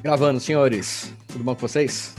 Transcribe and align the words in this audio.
Gravando, 0.00 0.38
senhores. 0.38 1.12
Tudo 1.26 1.42
bom 1.42 1.56
com 1.56 1.62
vocês? 1.62 2.14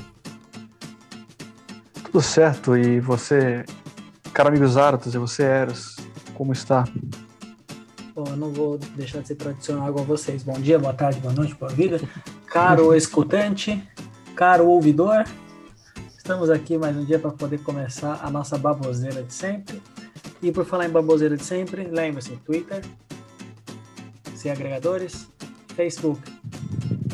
Tudo 2.03 2.21
certo. 2.21 2.75
E 2.75 2.99
você, 2.99 3.63
cara 4.33 4.49
amigo 4.49 4.67
Zaratos, 4.67 5.15
e 5.15 5.17
você, 5.17 5.43
Eros, 5.43 5.95
como 6.33 6.51
está? 6.51 6.83
Bom, 8.13 8.25
eu 8.27 8.35
não 8.35 8.51
vou 8.51 8.77
deixar 8.77 9.21
de 9.21 9.29
ser 9.29 9.35
tradicional 9.35 9.87
igual 9.87 10.03
vocês. 10.03 10.43
Bom 10.43 10.59
dia, 10.59 10.77
boa 10.77 10.93
tarde, 10.93 11.21
boa 11.21 11.33
noite, 11.33 11.55
boa 11.55 11.71
vida. 11.71 12.01
Caro 12.47 12.93
escutante, 12.95 13.81
caro 14.35 14.67
ouvidor, 14.67 15.23
estamos 16.17 16.49
aqui 16.49 16.77
mais 16.77 16.97
um 16.97 17.05
dia 17.05 17.17
para 17.17 17.31
poder 17.31 17.59
começar 17.63 18.19
a 18.21 18.29
nossa 18.29 18.57
baboseira 18.57 19.23
de 19.23 19.33
sempre. 19.33 19.81
E 20.41 20.51
por 20.51 20.65
falar 20.65 20.85
em 20.85 20.89
baboseira 20.89 21.37
de 21.37 21.45
sempre, 21.45 21.85
lembre-se, 21.85 22.35
Twitter, 22.45 22.83
sem 24.35 24.51
agregadores, 24.51 25.29
Facebook, 25.77 26.21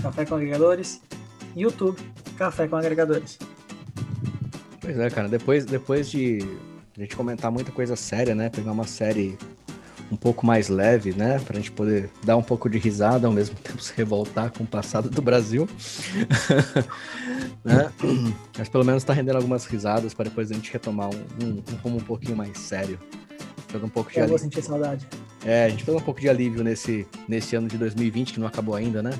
Café 0.05 0.23
com 0.23 0.35
Agregadores, 0.35 1.01
YouTube, 1.55 1.99
Café 2.37 2.67
com 2.67 2.75
Agregadores. 2.75 3.39
Pois 4.79 4.99
é, 4.99 5.09
cara, 5.09 5.27
depois, 5.27 5.65
depois 5.65 6.11
de 6.11 6.47
a 6.95 7.01
gente 7.01 7.15
comentar 7.15 7.51
muita 7.51 7.71
coisa 7.71 7.95
séria, 7.95 8.35
né? 8.35 8.49
Pegar 8.49 8.71
uma 8.71 8.85
série 8.85 9.35
um 10.11 10.15
pouco 10.15 10.45
mais 10.45 10.69
leve, 10.69 11.13
né? 11.13 11.39
Pra 11.39 11.55
gente 11.55 11.71
poder 11.71 12.11
dar 12.23 12.37
um 12.37 12.43
pouco 12.43 12.69
de 12.69 12.77
risada, 12.77 13.25
ao 13.25 13.33
mesmo 13.33 13.55
tempo 13.63 13.81
se 13.81 13.93
revoltar 13.97 14.51
com 14.51 14.63
o 14.63 14.67
passado 14.67 15.09
do 15.09 15.23
Brasil. 15.23 15.67
né? 17.65 17.91
Mas 18.55 18.69
pelo 18.69 18.85
menos 18.85 19.03
tá 19.03 19.11
rendendo 19.11 19.37
algumas 19.37 19.65
risadas 19.65 20.13
para 20.13 20.25
depois 20.25 20.51
a 20.51 20.53
gente 20.53 20.71
retomar 20.71 21.09
um, 21.09 21.43
um, 21.43 21.63
um 21.73 21.75
rumo 21.81 21.97
um 21.97 22.03
pouquinho 22.03 22.37
mais 22.37 22.55
sério. 22.59 22.99
Fazer 23.69 23.83
um 23.83 23.89
pouco 23.89 24.11
de 24.11 24.19
Eu 24.19 24.27
vou 24.27 24.35
alívio. 24.35 24.53
sentir 24.53 24.67
saudade. 24.67 25.07
É, 25.43 25.65
a 25.65 25.69
gente 25.69 25.83
fez 25.83 25.97
um 25.97 25.99
pouco 25.99 26.21
de 26.21 26.29
alívio 26.29 26.63
nesse, 26.63 27.07
nesse 27.27 27.55
ano 27.55 27.67
de 27.67 27.77
2020, 27.79 28.33
que 28.33 28.39
não 28.39 28.45
acabou 28.45 28.75
ainda, 28.75 29.01
né? 29.01 29.11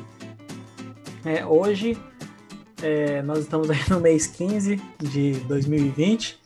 É, 1.25 1.43
hoje 1.43 1.97
é, 2.83 3.23
nós 3.23 3.39
estamos 3.39 3.69
aí 3.71 3.79
no 3.89 3.99
mês 3.99 4.27
15 4.27 4.79
de 4.99 5.31
2020. 5.47 6.39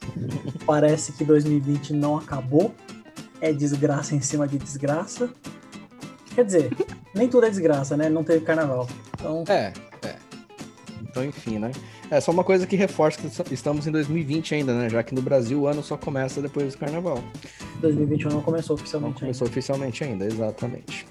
Parece 0.66 1.12
que 1.12 1.26
2020 1.26 1.94
não 1.94 2.18
acabou. 2.18 2.74
É 3.42 3.52
desgraça 3.52 4.16
em 4.16 4.22
cima 4.22 4.48
de 4.48 4.58
desgraça. 4.58 5.30
Quer 6.34 6.46
dizer, 6.46 6.72
nem 7.14 7.28
tudo 7.28 7.46
é 7.46 7.50
desgraça, 7.50 7.98
né? 7.98 8.08
Não 8.08 8.24
teve 8.24 8.46
carnaval. 8.46 8.88
Então, 9.14 9.44
É, 9.50 9.74
é. 10.06 10.16
Então, 11.02 11.26
enfim, 11.26 11.60
né? 11.60 11.72
É 12.10 12.22
só 12.22 12.32
uma 12.32 12.44
coisa 12.44 12.66
que 12.66 12.76
reforça 12.76 13.20
que 13.44 13.54
estamos 13.54 13.86
em 13.86 13.92
2020 13.92 14.56
ainda, 14.56 14.74
né? 14.74 14.90
Já 14.90 15.04
que 15.04 15.14
no 15.14 15.22
Brasil 15.22 15.62
o 15.62 15.68
ano 15.68 15.84
só 15.84 15.98
começa 15.98 16.42
depois 16.42 16.74
do 16.74 16.80
carnaval. 16.80 17.22
2021 17.82 18.30
não 18.30 18.42
começou 18.42 18.76
Não 18.76 18.82
oficialmente 18.82 19.20
começou 19.20 19.48
oficialmente 19.48 20.04
ainda, 20.04 20.26
exatamente. 20.26 21.06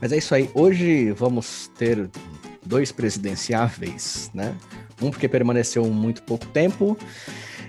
Mas 0.00 0.12
é 0.12 0.18
isso 0.18 0.34
aí. 0.34 0.48
Hoje 0.54 1.10
vamos 1.12 1.68
ter 1.76 2.08
dois 2.64 2.92
presidenciáveis, 2.92 4.30
né? 4.34 4.56
Um 5.00 5.10
porque 5.10 5.28
permaneceu 5.28 5.84
muito 5.86 6.22
pouco 6.22 6.46
tempo 6.46 6.96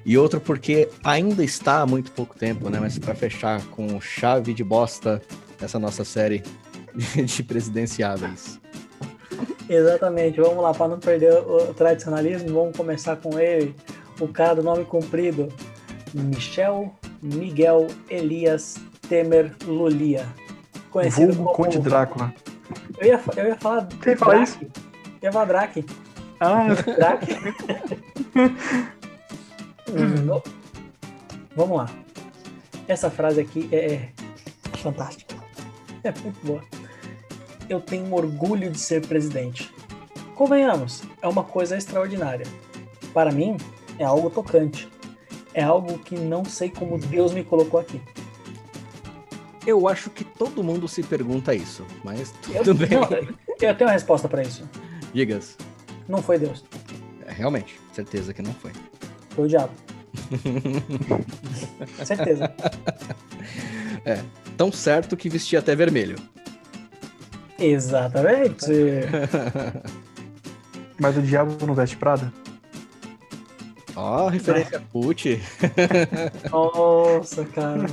e 0.05 0.17
outro 0.17 0.39
porque 0.39 0.89
ainda 1.03 1.43
está 1.43 1.81
há 1.81 1.85
muito 1.85 2.11
pouco 2.11 2.37
tempo, 2.37 2.69
né? 2.69 2.79
Mas 2.79 2.99
para 2.99 3.15
fechar 3.15 3.61
com 3.67 3.99
chave 3.99 4.53
de 4.53 4.63
bosta 4.63 5.21
essa 5.61 5.79
nossa 5.79 6.03
série 6.03 6.43
de, 6.93 7.23
de 7.23 7.43
presidenciáveis. 7.43 8.59
Exatamente. 9.69 10.39
Vamos 10.39 10.61
lá, 10.61 10.73
para 10.73 10.89
não 10.89 10.99
perder 10.99 11.33
o 11.33 11.73
tradicionalismo, 11.73 12.53
vamos 12.53 12.75
começar 12.75 13.15
com 13.15 13.39
ele, 13.39 13.75
o 14.19 14.27
cara 14.27 14.55
do 14.55 14.63
nome 14.63 14.85
comprido, 14.85 15.49
Michel 16.13 16.93
Miguel 17.21 17.87
Elias 18.09 18.75
Temer 19.07 19.55
Lulia. 19.65 20.27
Conhecido 20.91 21.33
Vulgo 21.33 21.53
como... 21.53 21.65
Conde 21.69 21.79
Drácula. 21.79 22.33
Eu 22.97 23.07
ia, 23.07 23.21
eu 23.37 23.47
ia 23.47 23.55
falar. 23.55 23.87
Quem 24.01 24.15
fala 24.15 24.35
Drake. 24.35 24.51
isso? 24.51 24.59
Eu 25.21 25.27
ia 25.27 25.31
falar 25.31 25.45
Drake. 25.45 25.85
Ah, 26.39 26.67
Drake. 26.97 27.33
Hum, 29.89 30.41
Vamos 31.55 31.77
lá. 31.77 31.89
Essa 32.87 33.09
frase 33.09 33.41
aqui 33.41 33.69
é, 33.71 33.93
é 33.95 34.09
fantástica. 34.77 35.35
É 36.03 36.11
muito 36.21 36.45
boa. 36.45 36.61
Eu 37.69 37.79
tenho 37.79 38.13
orgulho 38.13 38.69
de 38.69 38.79
ser 38.79 39.05
presidente. 39.07 39.73
Convenhamos, 40.35 41.03
é 41.21 41.27
uma 41.27 41.43
coisa 41.43 41.77
extraordinária. 41.77 42.45
Para 43.13 43.31
mim, 43.31 43.55
é 43.99 44.03
algo 44.03 44.29
tocante. 44.29 44.89
É 45.53 45.63
algo 45.63 45.99
que 45.99 46.15
não 46.15 46.43
sei 46.43 46.69
como 46.69 46.97
Deus 46.97 47.31
me 47.33 47.43
colocou 47.43 47.79
aqui. 47.79 48.01
Eu 49.65 49.87
acho 49.87 50.09
que 50.09 50.23
todo 50.23 50.63
mundo 50.63 50.87
se 50.87 51.01
pergunta 51.03 51.53
isso, 51.55 51.85
mas 52.03 52.33
Eu, 52.53 52.63
tudo 52.63 52.85
bem. 52.85 52.89
não, 52.99 53.03
eu 53.09 53.75
tenho 53.75 53.87
uma 53.89 53.91
resposta 53.93 54.27
para 54.27 54.41
isso. 54.41 54.67
Digas. 55.13 55.57
Não 56.07 56.21
foi 56.21 56.37
Deus, 56.37 56.63
É, 57.25 57.31
realmente, 57.31 57.79
certeza 57.93 58.33
que 58.33 58.41
não 58.41 58.53
foi. 58.53 58.71
foi 59.29 59.45
o 59.45 59.47
diabo. 59.47 59.71
Certeza. 62.05 62.53
Tão 64.57 64.71
certo 64.71 65.15
que 65.17 65.29
vestia 65.29 65.59
até 65.59 65.75
vermelho. 65.75 66.15
Exatamente. 67.57 68.67
mas 70.99 71.17
o 71.17 71.21
diabo 71.21 71.65
não 71.65 71.73
veste 71.73 71.95
Prada? 71.97 72.31
Ó, 73.95 74.27
referência 74.27 74.81
Put. 74.91 75.41
Nossa, 76.51 77.45
cara. 77.45 77.85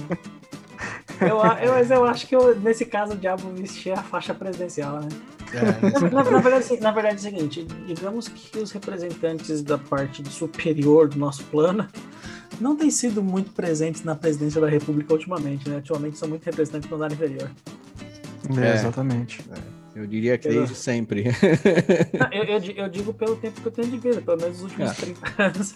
Eu, 1.21 1.37
eu, 1.67 1.73
mas 1.73 1.91
eu 1.91 2.05
acho 2.05 2.27
que 2.27 2.35
eu, 2.35 2.59
nesse 2.61 2.85
caso 2.87 3.13
o 3.13 3.17
diabo 3.17 3.51
vestia 3.55 3.95
a 3.95 4.03
faixa 4.03 4.33
presidencial, 4.35 5.01
né? 5.01 5.09
É, 5.53 5.91
Na, 5.91 6.23
na- 6.23 6.31
na 6.31 6.39
verdade, 6.41 6.65
assim, 6.65 6.79
na 6.81 6.91
verdade 6.93 7.15
é 7.17 7.19
o 7.19 7.23
seguinte, 7.23 7.65
digamos 7.87 8.29
que 8.29 8.59
os 8.59 8.71
representantes 8.71 9.63
da 9.63 9.77
parte 9.77 10.27
superior 10.31 11.09
do 11.09 11.19
nosso 11.19 11.43
plano 11.45 11.87
não 12.61 12.77
têm 12.77 12.91
sido 12.91 13.23
muito 13.23 13.51
presentes 13.53 14.05
na 14.05 14.15
presidência 14.15 14.61
da 14.61 14.69
república 14.69 15.13
ultimamente, 15.13 15.69
né? 15.69 15.77
Ultimamente 15.77 16.19
são 16.19 16.29
muito 16.29 16.45
representantes 16.45 16.89
do 16.89 16.95
andar 16.97 17.11
inferior. 17.13 17.51
É, 18.57 18.69
É. 18.69 18.75
exatamente. 18.75 19.45
eu 19.95 20.07
diria 20.07 20.39
que 20.39 20.49
desde 20.49 20.75
sempre. 20.75 21.25
Não, 22.19 22.33
Eu, 22.33 22.45
eu 22.45 22.61
eu 22.85 22.89
digo 22.89 23.13
pelo 23.13 23.37
tempo 23.37 23.61
que 23.61 23.67
eu 23.67 23.73
tenho 23.73 23.89
de 23.89 23.99
vida, 23.99 24.21
pelo 24.23 24.41
menos 24.41 24.57
os 24.59 24.63
últimos 24.65 24.91
Ah. 24.91 24.95
30 24.95 25.43
anos. 25.43 25.75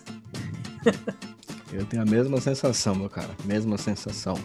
Eu 1.75 1.85
tenho 1.85 2.03
a 2.03 2.07
mesma 2.07 2.41
sensação, 2.41 2.95
meu 2.95 3.09
cara. 3.11 3.31
Mesma 3.45 3.77
sensação. 3.77 4.39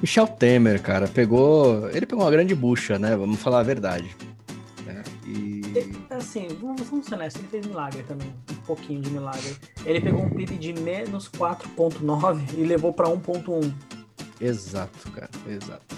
Michel 0.00 0.26
Temer, 0.26 0.80
cara, 0.80 1.06
pegou. 1.06 1.88
Ele 1.90 2.06
pegou 2.06 2.24
uma 2.24 2.30
grande 2.30 2.54
bucha, 2.54 2.98
né? 2.98 3.14
Vamos 3.16 3.40
falar 3.40 3.60
a 3.60 3.62
verdade. 3.62 4.14
né? 4.86 5.02
E. 5.26 5.62
Assim, 6.10 6.48
vamos, 6.60 6.82
vamos 6.88 7.06
ser 7.06 7.14
honestos, 7.14 7.40
ele 7.42 7.50
fez 7.50 7.66
milagre 7.66 8.02
também, 8.04 8.28
um 8.50 8.54
pouquinho 8.66 9.00
de 9.00 9.10
milagre. 9.10 9.56
Ele 9.84 10.00
pegou 10.00 10.22
um 10.22 10.30
PIB 10.30 10.56
de 10.58 10.72
menos 10.74 11.28
4.9 11.30 12.40
e 12.56 12.62
levou 12.64 12.92
para 12.92 13.08
1.1. 13.08 13.72
Exato, 14.40 15.10
cara, 15.12 15.30
exato. 15.48 15.96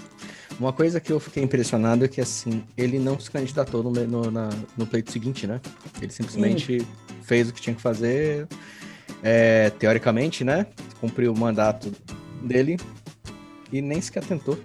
Uma 0.59 0.71
coisa 0.71 0.99
que 1.01 1.11
eu 1.11 1.19
fiquei 1.19 1.43
impressionado 1.43 2.05
é 2.05 2.07
que, 2.07 2.21
assim, 2.21 2.63
ele 2.77 2.97
não 2.97 3.19
se 3.19 3.29
candidatou 3.29 3.83
no, 3.83 3.91
no, 3.91 4.31
na- 4.31 4.49
no 4.77 4.87
pleito 4.87 5.11
seguinte, 5.11 5.45
né? 5.45 5.59
Ele 6.01 6.11
simplesmente 6.11 6.87
fez 7.23 7.49
o 7.49 7.53
que 7.53 7.59
tinha 7.59 7.75
que 7.75 7.81
fazer, 7.81 8.47
é, 9.23 9.69
teoricamente, 9.71 10.43
né? 10.43 10.67
Cumpriu 10.99 11.33
o 11.33 11.37
mandato 11.37 11.91
dele 12.41 12.77
e 13.71 13.81
nem 13.81 13.99
sequer 13.99 14.23
tentou, 14.23 14.57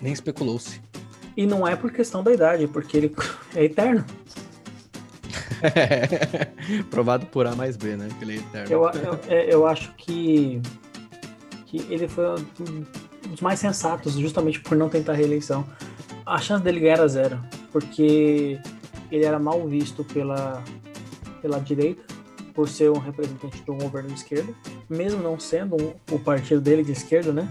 nem 0.00 0.12
especulou-se. 0.12 0.80
E 1.36 1.46
não 1.46 1.66
é 1.66 1.76
por 1.76 1.92
questão 1.92 2.22
da 2.22 2.32
idade, 2.32 2.66
porque 2.66 2.96
ele 2.96 3.14
é 3.54 3.64
eterno. 3.64 4.04
Provado 6.90 7.26
por 7.26 7.46
A 7.46 7.54
mais 7.54 7.76
B, 7.76 7.96
né? 7.96 8.08
Que 8.18 8.24
ele 8.24 8.32
é 8.34 8.36
eterno. 8.36 8.72
Eu, 8.72 8.82
eu, 8.90 9.20
é, 9.28 9.54
eu 9.54 9.66
acho 9.66 9.92
que, 9.94 10.60
que 11.66 11.78
ele 11.92 12.08
foi 12.08 12.24
um 12.26 13.30
dos 13.30 13.40
mais 13.40 13.58
sensatos, 13.58 14.14
justamente 14.14 14.60
por 14.60 14.76
não 14.76 14.88
tentar 14.88 15.12
reeleição. 15.12 15.64
A 16.24 16.38
chance 16.38 16.62
dele 16.62 16.80
ganhar 16.80 16.94
era 16.94 17.08
zero, 17.08 17.40
porque 17.72 18.58
ele 19.10 19.24
era 19.24 19.38
mal 19.38 19.66
visto 19.66 20.04
pela, 20.04 20.62
pela 21.40 21.58
direita, 21.58 22.02
por 22.58 22.68
ser 22.68 22.90
um 22.90 22.98
representante 22.98 23.62
de 23.62 23.70
um 23.70 23.78
governo 23.78 24.08
de 24.08 24.16
esquerda, 24.16 24.52
mesmo 24.90 25.22
não 25.22 25.38
sendo 25.38 25.76
um- 25.80 25.94
o 26.10 26.18
partido 26.18 26.60
dele 26.60 26.82
de 26.82 26.90
esquerda, 26.90 27.32
né? 27.32 27.48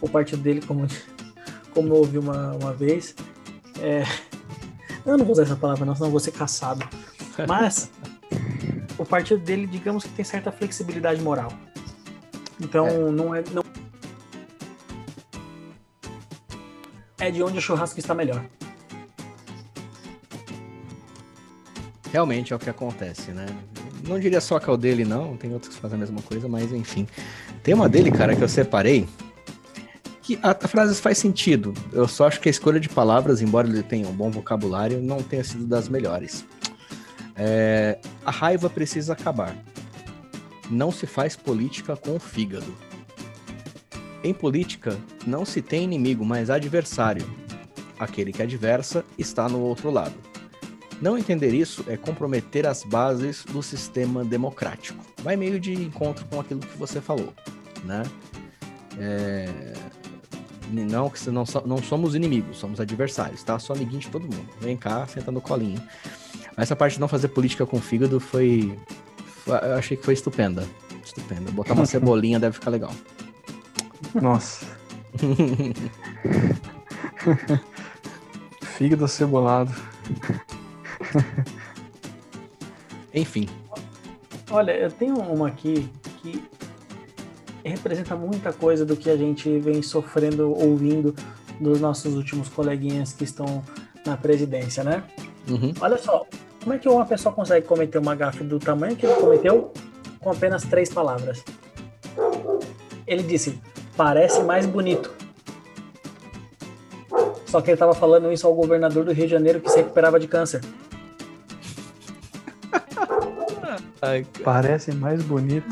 O 0.00 0.08
partido 0.08 0.40
dele, 0.40 0.62
como, 0.64 0.86
como 1.74 1.88
eu 1.88 1.96
ouvi 1.96 2.18
uma, 2.18 2.52
uma 2.52 2.72
vez, 2.72 3.16
é... 3.80 4.04
eu 5.04 5.18
não 5.18 5.24
vou 5.24 5.32
usar 5.32 5.42
essa 5.42 5.56
palavra 5.56 5.84
não, 5.84 5.92
senão 5.96 6.06
eu 6.06 6.12
vou 6.12 6.20
ser 6.20 6.30
caçado. 6.30 6.88
Mas 7.48 7.90
o 8.96 9.04
partido 9.04 9.40
dele, 9.42 9.66
digamos 9.66 10.04
que 10.04 10.10
tem 10.10 10.24
certa 10.24 10.52
flexibilidade 10.52 11.20
moral. 11.20 11.52
Então 12.60 12.86
É. 12.86 13.10
não 13.10 13.34
é 13.34 13.42
não 13.52 13.64
é 17.18 17.28
de 17.28 17.42
onde 17.42 17.58
o 17.58 17.60
churrasco 17.60 17.98
está 17.98 18.14
melhor. 18.14 18.44
Realmente 22.12 22.52
é 22.52 22.56
o 22.56 22.58
que 22.60 22.70
acontece, 22.70 23.32
né? 23.32 23.46
Não 24.06 24.18
diria 24.18 24.40
só 24.40 24.58
que 24.58 24.68
é 24.68 24.72
o 24.72 24.76
dele, 24.76 25.04
não. 25.04 25.36
Tem 25.36 25.52
outros 25.52 25.74
que 25.74 25.80
fazem 25.80 25.96
a 25.96 26.00
mesma 26.00 26.20
coisa, 26.22 26.46
mas 26.48 26.72
enfim. 26.72 27.06
Tem 27.62 27.74
uma 27.74 27.88
dele, 27.88 28.10
cara, 28.10 28.36
que 28.36 28.42
eu 28.42 28.48
separei. 28.48 29.08
Que 30.22 30.38
a, 30.42 30.50
a 30.50 30.68
frase 30.68 31.00
faz 31.00 31.18
sentido. 31.18 31.72
Eu 31.92 32.06
só 32.06 32.26
acho 32.26 32.40
que 32.40 32.48
a 32.48 32.50
escolha 32.50 32.78
de 32.78 32.88
palavras, 32.88 33.40
embora 33.40 33.66
ele 33.66 33.82
tenha 33.82 34.06
um 34.06 34.12
bom 34.12 34.30
vocabulário, 34.30 35.00
não 35.00 35.22
tenha 35.22 35.42
sido 35.42 35.66
das 35.66 35.88
melhores. 35.88 36.44
É, 37.34 37.98
a 38.24 38.30
raiva 38.30 38.68
precisa 38.68 39.14
acabar. 39.14 39.56
Não 40.70 40.90
se 40.90 41.06
faz 41.06 41.34
política 41.34 41.96
com 41.96 42.16
o 42.16 42.20
fígado. 42.20 42.74
Em 44.22 44.32
política, 44.32 44.98
não 45.26 45.44
se 45.44 45.60
tem 45.60 45.84
inimigo, 45.84 46.24
mas 46.24 46.48
adversário. 46.48 47.26
Aquele 47.98 48.32
que 48.32 48.42
adversa 48.42 49.04
está 49.18 49.48
no 49.48 49.60
outro 49.60 49.90
lado. 49.90 50.14
Não 51.04 51.18
entender 51.18 51.52
isso 51.52 51.84
é 51.86 51.98
comprometer 51.98 52.66
as 52.66 52.82
bases 52.82 53.44
do 53.44 53.62
sistema 53.62 54.24
democrático. 54.24 55.04
Vai 55.22 55.36
meio 55.36 55.60
de 55.60 55.74
encontro 55.74 56.24
com 56.24 56.40
aquilo 56.40 56.60
que 56.60 56.78
você 56.78 56.98
falou, 56.98 57.30
né? 57.84 58.04
É... 58.98 59.46
Não 60.70 61.10
que 61.10 61.28
não, 61.28 61.44
não 61.66 61.82
somos 61.82 62.14
inimigos, 62.14 62.56
somos 62.56 62.80
adversários, 62.80 63.42
tá? 63.42 63.58
Sou 63.58 63.76
amiguinho 63.76 64.00
de 64.00 64.08
todo 64.08 64.22
mundo. 64.22 64.48
Vem 64.58 64.78
cá, 64.78 65.06
senta 65.06 65.30
no 65.30 65.42
colinho. 65.42 65.78
Essa 66.56 66.74
parte 66.74 66.94
de 66.94 67.00
não 67.00 67.06
fazer 67.06 67.28
política 67.28 67.66
com 67.66 67.78
fígado 67.82 68.18
foi. 68.18 68.74
Eu 69.46 69.74
achei 69.74 69.98
que 69.98 70.04
foi 70.06 70.14
estupenda. 70.14 70.66
Estupenda. 71.04 71.50
Botar 71.50 71.74
uma 71.74 71.84
cebolinha 71.84 72.40
deve 72.40 72.54
ficar 72.54 72.70
legal. 72.70 72.94
Nossa. 74.14 74.64
fígado 78.62 79.06
cebolado. 79.06 79.70
Enfim. 83.14 83.48
Olha, 84.50 84.72
eu 84.72 84.90
tenho 84.90 85.16
uma 85.18 85.48
aqui 85.48 85.88
que 86.20 86.42
representa 87.64 88.14
muita 88.14 88.52
coisa 88.52 88.84
do 88.84 88.96
que 88.96 89.08
a 89.08 89.16
gente 89.16 89.58
vem 89.58 89.82
sofrendo, 89.82 90.52
ouvindo 90.52 91.14
dos 91.60 91.80
nossos 91.80 92.14
últimos 92.14 92.48
coleguinhas 92.48 93.12
que 93.12 93.24
estão 93.24 93.64
na 94.04 94.16
presidência, 94.16 94.84
né? 94.84 95.02
Uhum. 95.48 95.72
Olha 95.80 95.96
só, 95.98 96.26
como 96.62 96.74
é 96.74 96.78
que 96.78 96.88
uma 96.88 97.06
pessoa 97.06 97.34
consegue 97.34 97.66
cometer 97.66 97.98
uma 97.98 98.14
gafe 98.14 98.44
do 98.44 98.58
tamanho 98.58 98.96
que 98.96 99.06
ele 99.06 99.14
cometeu 99.14 99.72
com 100.20 100.30
apenas 100.30 100.64
três 100.64 100.92
palavras? 100.92 101.44
Ele 103.06 103.22
disse, 103.22 103.58
parece 103.96 104.42
mais 104.42 104.66
bonito. 104.66 105.12
Só 107.46 107.60
que 107.60 107.70
ele 107.70 107.74
estava 107.74 107.94
falando 107.94 108.32
isso 108.32 108.46
ao 108.46 108.54
governador 108.54 109.04
do 109.04 109.12
Rio 109.12 109.26
de 109.26 109.30
Janeiro 109.30 109.60
que 109.60 109.70
se 109.70 109.76
recuperava 109.76 110.18
de 110.18 110.26
câncer. 110.26 110.60
Ai, 114.04 114.26
Parece 114.42 114.92
mais 114.92 115.22
bonito. 115.22 115.66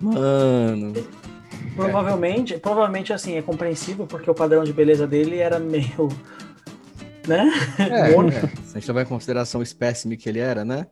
Mano. 0.00 0.92
Provavelmente, 1.76 2.58
provavelmente 2.58 3.12
assim, 3.12 3.36
é 3.36 3.42
compreensível 3.42 4.06
porque 4.06 4.30
o 4.30 4.34
padrão 4.34 4.64
de 4.64 4.72
beleza 4.72 5.06
dele 5.06 5.38
era 5.38 5.58
meio. 5.58 6.08
Né? 7.26 7.50
É, 7.78 8.12
é. 8.12 8.40
Se 8.64 8.76
a 8.76 8.80
gente 8.80 8.88
levar 8.88 9.02
em 9.02 9.06
consideração 9.06 9.60
o 9.60 9.62
espécime 9.62 10.16
que 10.16 10.28
ele 10.28 10.40
era, 10.40 10.64
né? 10.64 10.86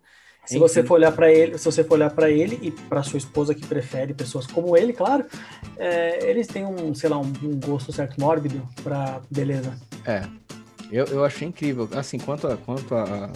Se 0.44 0.56
Enfim. 0.56 0.66
você 0.66 0.82
for 0.82 0.94
olhar 0.94 1.12
para 1.12 1.30
ele, 1.30 1.58
se 1.58 1.64
você 1.64 1.84
for 1.84 1.94
olhar 1.94 2.10
para 2.10 2.30
ele 2.30 2.58
e 2.62 2.70
para 2.70 3.02
sua 3.02 3.18
esposa 3.18 3.54
que 3.54 3.66
prefere 3.66 4.14
pessoas 4.14 4.46
como 4.46 4.76
ele, 4.76 4.92
claro, 4.92 5.24
é, 5.76 6.28
eles 6.28 6.46
têm 6.46 6.64
um, 6.64 6.94
sei 6.94 7.10
lá, 7.10 7.18
um, 7.18 7.32
um 7.42 7.60
gosto 7.60 7.92
certo 7.92 8.18
mórbido 8.18 8.66
para 8.82 9.20
beleza. 9.30 9.76
É, 10.06 10.22
eu, 10.90 11.04
eu 11.06 11.24
achei 11.24 11.46
incrível. 11.46 11.88
Assim, 11.92 12.18
quanto 12.18 12.48
a, 12.48 12.56
quanto 12.56 12.94
a, 12.94 13.30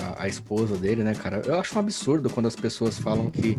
a, 0.00 0.24
a, 0.24 0.28
esposa 0.28 0.76
dele, 0.76 1.02
né, 1.02 1.14
cara? 1.14 1.42
Eu 1.44 1.58
acho 1.58 1.74
um 1.76 1.80
absurdo 1.80 2.30
quando 2.30 2.46
as 2.46 2.56
pessoas 2.56 2.98
falam 2.98 3.30
que 3.30 3.58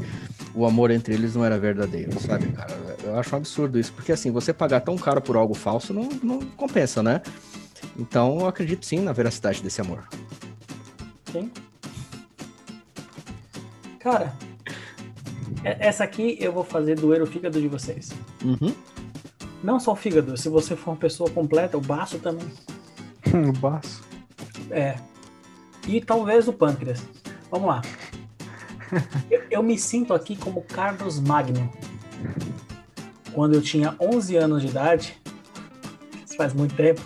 o 0.53 0.65
amor 0.65 0.91
entre 0.91 1.13
eles 1.13 1.35
não 1.35 1.43
era 1.43 1.57
verdadeiro, 1.57 2.19
sabe, 2.19 2.47
cara? 2.51 2.77
Eu 3.03 3.17
acho 3.19 3.35
um 3.35 3.37
absurdo 3.37 3.79
isso, 3.79 3.93
porque 3.93 4.11
assim, 4.11 4.31
você 4.31 4.53
pagar 4.53 4.81
tão 4.81 4.97
caro 4.97 5.21
por 5.21 5.35
algo 5.35 5.53
falso 5.53 5.93
não, 5.93 6.09
não 6.23 6.39
compensa, 6.39 7.03
né? 7.03 7.21
Então 7.97 8.39
eu 8.39 8.47
acredito 8.47 8.85
sim 8.85 8.99
na 8.99 9.11
veracidade 9.11 9.61
desse 9.61 9.81
amor. 9.81 10.07
Sim. 11.31 11.51
Cara, 13.99 14.33
essa 15.63 16.03
aqui 16.03 16.37
eu 16.39 16.51
vou 16.51 16.63
fazer 16.63 16.95
doer 16.95 17.21
o 17.21 17.27
fígado 17.27 17.61
de 17.61 17.67
vocês. 17.67 18.11
Uhum. 18.43 18.73
Não 19.61 19.79
só 19.79 19.91
o 19.91 19.95
fígado, 19.95 20.37
se 20.37 20.47
você 20.47 20.75
for 20.75 20.91
uma 20.91 20.97
pessoa 20.97 21.29
completa, 21.29 21.77
o 21.77 21.81
baço 21.81 22.17
também. 22.19 22.47
o 23.47 23.51
baço? 23.59 24.01
É, 24.71 24.95
e 25.89 25.99
talvez 25.99 26.47
o 26.47 26.53
pâncreas. 26.53 27.03
Vamos 27.49 27.67
lá. 27.67 27.81
eu, 29.29 29.43
eu 29.49 29.63
me 29.63 29.77
sinto 29.77 30.13
aqui 30.13 30.35
como 30.35 30.61
Carlos 30.61 31.19
Magno. 31.19 31.71
Quando 33.33 33.55
eu 33.55 33.61
tinha 33.61 33.95
11 33.99 34.35
anos 34.35 34.61
de 34.61 34.67
idade, 34.67 35.19
isso 36.25 36.35
faz 36.35 36.53
muito 36.53 36.75
tempo, 36.75 37.01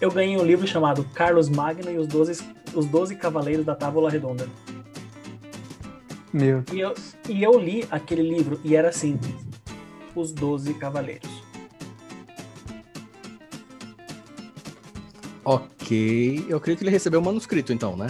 eu 0.00 0.10
ganhei 0.10 0.36
um 0.36 0.44
livro 0.44 0.66
chamado 0.66 1.04
Carlos 1.14 1.48
Magno 1.48 1.90
e 1.90 1.98
os 1.98 2.06
12, 2.06 2.44
os 2.74 2.86
12 2.86 3.16
Cavaleiros 3.16 3.66
da 3.66 3.74
Távola 3.74 4.10
Redonda. 4.10 4.48
Meu. 6.32 6.62
E 6.72 6.78
eu, 6.78 6.94
e 7.28 7.42
eu 7.42 7.58
li 7.58 7.84
aquele 7.90 8.22
livro 8.22 8.60
e 8.62 8.76
era 8.76 8.90
assim: 8.90 9.18
Os 10.14 10.30
12 10.30 10.74
Cavaleiros. 10.74 11.37
Ok. 15.88 16.44
Eu 16.50 16.60
creio 16.60 16.76
que 16.76 16.84
ele 16.84 16.90
recebeu 16.90 17.18
o 17.18 17.24
manuscrito, 17.24 17.72
então, 17.72 17.96
né? 17.96 18.08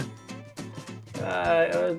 Ah, 1.23 1.63
eu... 1.63 1.97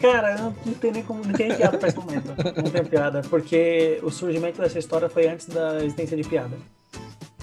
Cara, 0.00 0.38
não, 0.38 0.56
não 0.64 0.74
tem 0.74 0.90
nem 0.90 1.02
como. 1.02 1.22
Não 1.22 1.34
tem 1.34 1.54
piada 1.54 1.76
pra 1.76 1.88
esse 1.88 1.98
momento. 1.98 2.28
Não 2.56 2.70
tem 2.70 2.84
piada. 2.84 3.20
Porque 3.28 4.00
o 4.02 4.10
surgimento 4.10 4.60
dessa 4.60 4.78
história 4.78 5.08
foi 5.08 5.28
antes 5.28 5.48
da 5.48 5.76
existência 5.84 6.16
de 6.16 6.26
piada. 6.26 6.56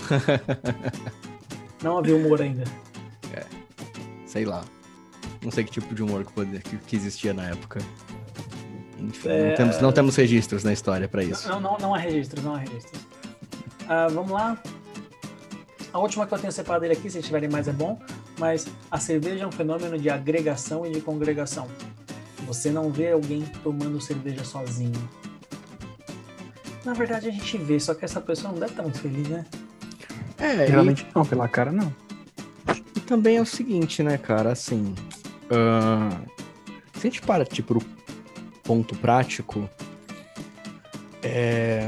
não 1.84 2.00
havia 2.00 2.16
humor 2.16 2.42
ainda. 2.42 2.64
É. 3.34 3.46
Sei 4.26 4.44
lá. 4.44 4.64
Não 5.44 5.52
sei 5.52 5.64
que 5.64 5.72
tipo 5.72 5.94
de 5.94 6.02
humor 6.02 6.26
que, 6.26 6.78
que 6.78 6.96
existia 6.96 7.34
na 7.34 7.50
época. 7.50 7.82
Enfim, 8.98 9.30
é... 9.30 9.50
não, 9.50 9.56
temos, 9.56 9.82
não 9.82 9.92
temos 9.92 10.16
registros 10.16 10.64
na 10.64 10.74
história 10.74 11.08
para 11.08 11.24
isso. 11.24 11.48
Não, 11.48 11.60
não, 11.60 11.78
não 11.78 11.94
há 11.94 11.98
registros, 12.00 12.44
não 12.44 12.56
há 12.56 12.60
registros. 12.60 13.00
Uh, 13.82 14.12
vamos 14.12 14.32
lá. 14.32 14.58
A 15.94 16.00
última 16.00 16.26
que 16.26 16.34
eu 16.34 16.40
tenho 16.40 16.52
separado 16.52 16.86
ele 16.86 16.94
aqui, 16.94 17.08
se 17.08 17.22
tiverem 17.22 17.48
mais 17.48 17.68
é 17.68 17.72
bom, 17.72 18.00
mas 18.40 18.68
a 18.90 19.00
cerveja 19.00 19.44
é 19.44 19.48
um 19.48 19.52
fenômeno 19.52 19.96
de 19.98 20.10
agregação 20.10 20.86
e 20.88 20.92
de 20.92 21.00
congregação. 21.00 21.68
Você 22.48 22.72
não 22.72 22.92
vê 22.92 23.12
alguém 23.12 23.44
tomando 23.64 24.02
cerveja 24.02 24.44
sozinho. 24.44 25.10
Na 26.84 26.94
verdade 26.94 27.30
a 27.30 27.32
gente 27.32 27.58
vê, 27.60 27.80
só 27.80 27.94
que 27.94 28.04
essa 28.04 28.20
pessoa 28.20 28.52
não 28.52 28.60
deve 28.60 28.72
estar 28.72 28.82
muito 28.82 29.00
feliz, 29.00 29.28
né? 29.30 29.46
É, 30.40 30.66
geralmente 30.66 31.04
e... 31.04 31.16
não, 31.16 31.24
pela 31.24 31.48
cara 31.48 31.72
não. 31.72 31.94
E 32.96 33.00
também 33.02 33.38
é 33.38 33.42
o 33.42 33.46
seguinte, 33.46 34.02
né, 34.02 34.18
cara, 34.18 34.52
assim. 34.52 34.96
Uh... 35.46 36.34
Se 37.00 37.08
a 37.08 37.12
gente 37.12 37.22
para, 37.22 37.46
tipo, 37.46 37.80
pro 37.80 37.90
ponto 38.64 38.96
prático, 38.96 39.70
é 41.22 41.88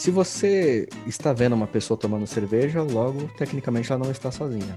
se 0.00 0.10
você 0.10 0.88
está 1.06 1.30
vendo 1.30 1.52
uma 1.52 1.66
pessoa 1.66 1.94
tomando 1.94 2.26
cerveja, 2.26 2.82
logo, 2.82 3.28
tecnicamente, 3.36 3.92
ela 3.92 4.02
não 4.02 4.10
está 4.10 4.30
sozinha. 4.30 4.74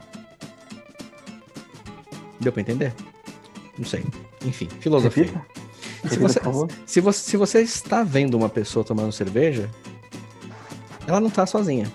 Deu 2.42 2.52
para 2.52 2.62
entender? 2.62 2.94
Não 3.78 3.86
sei. 3.86 4.04
Enfim, 4.46 4.68
filosofia. 4.82 5.24
Repita. 5.24 5.46
Se 6.10 6.20
você, 6.20 6.40
se, 6.86 7.00
você, 7.00 7.20
se 7.20 7.38
você 7.38 7.62
está 7.62 8.04
vendo 8.04 8.34
uma 8.36 8.50
pessoa 8.50 8.84
tomando 8.84 9.14
cerveja, 9.14 9.70
ela 11.08 11.22
não 11.22 11.30
está 11.30 11.46
sozinha. 11.46 11.90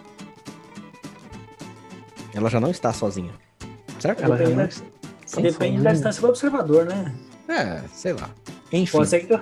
Ela 2.33 2.49
já 2.49 2.59
não 2.59 2.71
está 2.71 2.95
sozinha. 2.95 3.35
Certo? 4.01 4.23
Ela 4.23 4.39
já 4.39 4.49
não 4.49 4.65
está 4.65 5.41
Depende 5.43 5.83
da 5.83 5.93
distância 5.93 6.23
do 6.23 6.29
observador, 6.29 6.87
né? 6.87 7.15
É, 7.47 7.83
sei 7.93 8.15
lá. 8.15 8.31
Enfim. 8.73 8.97
Pode 8.97 9.11
ser 9.11 9.21
que 9.21 9.39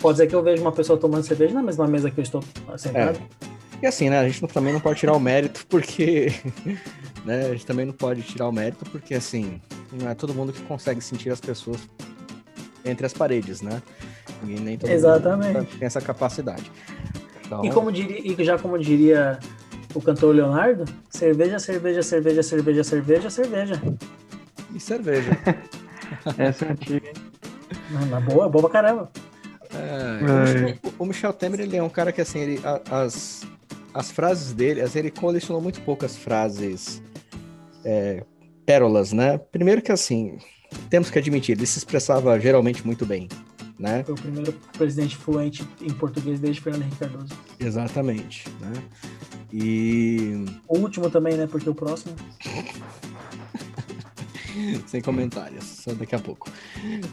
Pode 0.00 0.16
ser 0.16 0.26
que 0.26 0.34
eu 0.34 0.42
veja 0.42 0.62
uma 0.62 0.72
pessoa 0.72 0.98
tomando 0.98 1.22
cerveja 1.22 1.54
na 1.54 1.62
mesma 1.62 1.86
mesa 1.86 2.10
que 2.10 2.18
eu 2.18 2.22
estou 2.22 2.42
sentado. 2.76 3.18
É. 3.18 3.50
E 3.82 3.86
assim, 3.86 4.10
né? 4.10 4.18
A 4.18 4.28
gente 4.28 4.46
também 4.48 4.72
não 4.72 4.80
pode 4.80 4.98
tirar 4.98 5.14
o 5.14 5.20
mérito 5.20 5.66
porque. 5.68 6.32
né, 7.24 7.46
a 7.46 7.52
gente 7.52 7.66
também 7.66 7.86
não 7.86 7.92
pode 7.92 8.22
tirar 8.22 8.48
o 8.48 8.52
mérito 8.52 8.84
porque, 8.90 9.14
assim, 9.14 9.60
não 9.92 10.08
é 10.08 10.14
todo 10.14 10.34
mundo 10.34 10.52
que 10.52 10.62
consegue 10.62 11.00
sentir 11.00 11.30
as 11.30 11.40
pessoas 11.40 11.78
entre 12.84 13.04
as 13.04 13.12
paredes, 13.12 13.60
né? 13.60 13.82
E 14.44 14.58
nem 14.58 14.78
todo 14.78 14.90
Exatamente. 14.90 15.58
mundo 15.58 15.68
tem 15.78 15.86
essa 15.86 16.00
capacidade. 16.00 16.70
Então... 17.44 17.64
E, 17.64 17.70
como 17.70 17.92
diria, 17.92 18.20
e 18.20 18.44
já 18.44 18.58
como 18.58 18.78
diria 18.78 19.38
o 19.94 20.00
cantor 20.00 20.34
Leonardo, 20.34 20.84
cerveja, 21.10 21.58
cerveja, 21.58 22.02
cerveja, 22.02 22.42
cerveja, 22.42 22.84
cerveja, 22.84 23.30
cerveja. 23.30 23.82
E 24.74 24.80
cerveja. 24.80 25.30
Essa 26.38 26.66
é 26.66 26.70
antiga. 26.70 27.12
Na 28.08 28.20
boa, 28.20 28.48
boa 28.48 28.68
pra 28.68 28.82
caramba. 28.82 29.10
É, 29.80 30.78
o, 30.98 31.06
Michel 31.06 31.32
Temer, 31.32 31.60
ele 31.60 31.76
é 31.76 31.82
um 31.82 31.88
cara 31.88 32.12
que, 32.12 32.20
assim, 32.20 32.40
ele, 32.40 32.60
as, 32.90 33.46
as 33.94 34.10
frases 34.10 34.52
dele, 34.52 34.80
assim, 34.80 35.00
ele 35.00 35.10
colecionou 35.10 35.62
muito 35.62 35.80
poucas 35.82 36.16
frases 36.16 37.02
é, 37.84 38.24
pérolas, 38.64 39.12
né? 39.12 39.38
Primeiro 39.38 39.82
que, 39.82 39.92
assim, 39.92 40.38
temos 40.88 41.10
que 41.10 41.18
admitir, 41.18 41.56
ele 41.56 41.66
se 41.66 41.78
expressava 41.78 42.38
geralmente 42.38 42.86
muito 42.86 43.04
bem, 43.04 43.28
né? 43.78 44.04
Foi 44.04 44.14
o 44.14 44.18
primeiro 44.18 44.52
presidente 44.76 45.16
fluente 45.16 45.66
em 45.80 45.92
português 45.92 46.40
desde 46.40 46.60
Fernando 46.60 46.82
Henrique 46.82 46.98
Cardoso. 46.98 47.32
Exatamente, 47.58 48.44
né? 48.60 48.72
E... 49.52 50.44
O 50.68 50.78
último 50.78 51.10
também, 51.10 51.36
né? 51.36 51.46
Porque 51.46 51.68
o 51.68 51.74
próximo... 51.74 52.14
Sem 54.86 55.00
comentários, 55.00 55.64
só 55.64 55.92
daqui 55.94 56.14
a 56.14 56.18
pouco. 56.18 56.50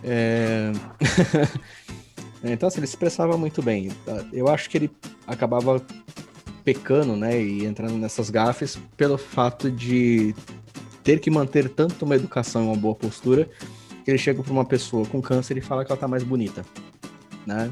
É... 0.03 0.71
então, 2.53 2.67
assim, 2.67 2.79
ele 2.79 2.87
se 2.87 2.93
expressava 2.93 3.37
muito 3.37 3.61
bem. 3.61 3.91
Eu 4.31 4.47
acho 4.47 4.69
que 4.69 4.77
ele 4.77 4.91
acabava 5.25 5.81
pecando, 6.63 7.15
né, 7.15 7.41
e 7.41 7.65
entrando 7.65 7.93
nessas 7.93 8.29
gafes 8.29 8.77
pelo 8.97 9.17
fato 9.17 9.71
de 9.71 10.35
ter 11.01 11.19
que 11.19 11.29
manter 11.29 11.69
tanto 11.69 12.03
uma 12.03 12.15
educação 12.15 12.63
e 12.63 12.65
uma 12.65 12.75
boa 12.75 12.93
postura 12.93 13.49
que 14.03 14.11
ele 14.11 14.17
chega 14.17 14.43
para 14.43 14.51
uma 14.51 14.65
pessoa 14.65 15.05
com 15.05 15.21
câncer 15.21 15.57
e 15.57 15.61
fala 15.61 15.85
que 15.85 15.91
ela 15.91 15.99
tá 15.99 16.07
mais 16.07 16.23
bonita, 16.23 16.65
né? 17.45 17.71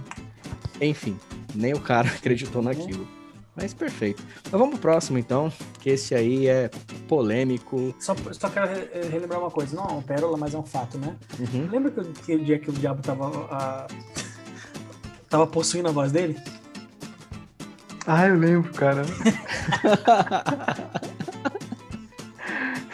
Enfim, 0.79 1.17
nem 1.53 1.73
o 1.73 1.79
cara 1.79 2.07
acreditou 2.15 2.61
naquilo. 2.61 3.05
Mas 3.55 3.73
perfeito. 3.73 4.21
Mas 4.43 4.51
vamos 4.51 4.71
pro 4.71 4.91
próximo, 4.91 5.17
então, 5.17 5.51
que 5.79 5.89
esse 5.89 6.13
aí 6.13 6.47
é 6.47 6.69
polêmico. 7.07 7.95
Só, 7.99 8.13
só 8.33 8.49
quero 8.49 8.67
re 8.67 9.07
relembrar 9.09 9.39
uma 9.39 9.49
coisa. 9.49 9.75
Não 9.75 9.85
é 9.85 9.91
uma 9.93 10.01
pérola, 10.01 10.37
mas 10.37 10.53
é 10.53 10.57
um 10.57 10.65
fato, 10.65 10.97
né? 10.97 11.15
Uhum. 11.39 11.69
Lembra 11.71 11.91
que, 11.91 12.03
que 12.21 12.35
o 12.35 12.43
dia 12.43 12.59
que 12.59 12.69
o 12.69 12.73
diabo 12.73 13.01
tava, 13.01 13.27
a... 13.49 13.87
tava 15.29 15.47
possuindo 15.47 15.89
a 15.89 15.91
voz 15.91 16.11
dele? 16.11 16.37
Ah, 18.07 18.27
eu 18.27 18.37
lembro, 18.37 18.71
cara. 18.73 19.01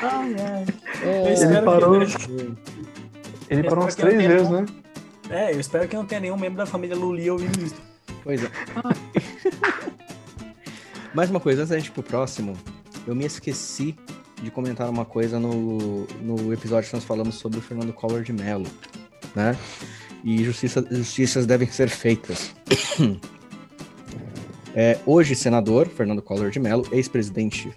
ai, 0.02 0.36
ai. 0.40 0.66
É, 1.04 1.34
ele 1.34 1.62
parou. 1.62 2.06
Que... 2.06 2.54
Ele 3.50 3.64
parou 3.64 3.84
umas 3.84 3.96
três 3.96 4.16
vezes, 4.16 4.50
nenhum... 4.50 4.62
né? 4.62 4.68
É, 5.30 5.54
eu 5.54 5.60
espero 5.60 5.88
que 5.88 5.96
não 5.96 6.06
tenha 6.06 6.22
nenhum 6.22 6.38
membro 6.38 6.58
da 6.58 6.66
família 6.66 6.96
Luli 6.96 7.30
ouvindo 7.30 7.62
isso. 7.62 7.76
Pois 8.24 8.44
é. 8.44 8.50
Mais 11.14 11.30
uma 11.30 11.40
coisa, 11.40 11.62
antes 11.62 11.72
da 11.72 11.78
gente 11.78 11.88
ir 11.88 11.92
pro 11.92 12.04
próximo, 12.04 12.58
eu 13.06 13.14
me 13.14 13.26
esqueci 13.26 13.98
de 14.42 14.50
comentar 14.50 14.90
uma 14.90 15.06
coisa 15.06 15.40
no, 15.40 16.08
no 16.22 16.54
episódio 16.54 16.90
que 16.90 16.96
nós 16.96 17.04
falamos 17.04 17.36
sobre 17.36 17.60
o 17.60 17.62
Fernando 17.62 17.94
Collor 17.94 18.24
de 18.24 18.34
Mello, 18.34 18.66
né? 19.36 19.56
E 20.24 20.44
justiça, 20.44 20.86
justiças 20.90 21.46
devem 21.46 21.70
ser 21.70 21.90
feitas. 21.90 22.54
É, 24.74 24.98
hoje, 25.06 25.36
senador 25.36 25.90
Fernando 25.90 26.22
Collor 26.22 26.50
de 26.50 26.58
Mello, 26.58 26.88
ex-presidente 26.94 27.70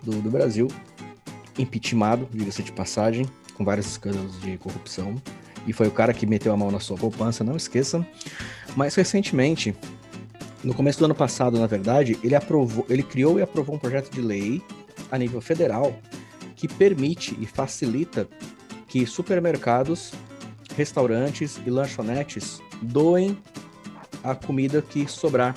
do, 0.00 0.22
do 0.22 0.30
Brasil, 0.30 0.68
impeachmentado, 1.58 2.28
diga-se 2.32 2.62
de 2.62 2.70
passagem, 2.70 3.26
com 3.54 3.64
vários 3.64 3.86
escândalos 3.86 4.40
de 4.40 4.56
corrupção. 4.58 5.20
E 5.66 5.72
foi 5.72 5.88
o 5.88 5.90
cara 5.90 6.14
que 6.14 6.24
meteu 6.24 6.52
a 6.52 6.56
mão 6.56 6.70
na 6.70 6.78
sua 6.78 6.96
poupança, 6.96 7.42
não 7.42 7.56
esqueçam. 7.56 8.06
Mas 8.76 8.94
recentemente, 8.94 9.74
no 10.62 10.72
começo 10.72 10.98
do 11.00 11.06
ano 11.06 11.14
passado, 11.14 11.58
na 11.58 11.66
verdade, 11.66 12.18
ele 12.22 12.34
aprovou, 12.34 12.86
ele 12.88 13.02
criou 13.02 13.38
e 13.38 13.42
aprovou 13.42 13.74
um 13.74 13.78
projeto 13.78 14.10
de 14.12 14.20
lei 14.20 14.62
a 15.10 15.18
nível 15.18 15.40
federal 15.40 15.98
que 16.54 16.68
permite 16.68 17.36
e 17.40 17.46
facilita 17.46 18.28
que 18.86 19.04
supermercados, 19.04 20.12
restaurantes 20.76 21.58
e 21.64 21.70
lanchonetes 21.70 22.60
doem 22.82 23.36
a 24.22 24.34
comida 24.34 24.82
que 24.82 25.06
sobrar, 25.10 25.54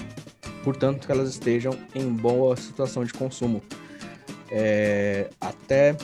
portanto 0.64 1.06
que 1.06 1.12
elas 1.12 1.30
estejam 1.30 1.78
em 1.94 2.08
boa 2.08 2.56
situação 2.56 3.04
de 3.04 3.14
consumo. 3.14 3.62
É, 4.52 5.30
até 5.40 5.96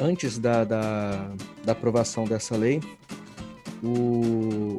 antes 0.00 0.38
da, 0.38 0.64
da, 0.64 1.30
da, 1.64 1.72
aprovação 1.72 2.24
dessa 2.24 2.56
lei, 2.56 2.80
o, 3.82 4.78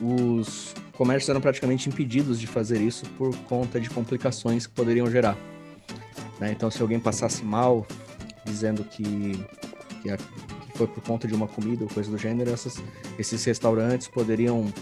os 0.00 0.74
comércios 0.92 1.28
eram 1.28 1.40
praticamente 1.40 1.88
impedidos 1.88 2.40
de 2.40 2.46
fazer 2.46 2.80
isso 2.80 3.06
por 3.10 3.36
conta 3.44 3.80
de 3.80 3.88
complicações 3.90 4.66
que 4.66 4.72
poderiam 4.72 5.08
gerar. 5.08 5.36
Né? 6.40 6.52
Então, 6.52 6.70
se 6.70 6.80
alguém 6.82 6.98
passasse 6.98 7.44
mal, 7.44 7.86
dizendo 8.44 8.82
que, 8.84 9.38
que, 10.02 10.10
a, 10.10 10.18
foi 10.78 10.86
por 10.86 11.02
conta 11.02 11.26
de 11.26 11.34
uma 11.34 11.48
comida 11.48 11.82
ou 11.82 11.90
coisa 11.90 12.08
do 12.08 12.16
gênero, 12.16 12.50
essas, 12.50 12.80
esses 13.18 13.44
restaurantes 13.44 14.06
poderiam 14.06 14.72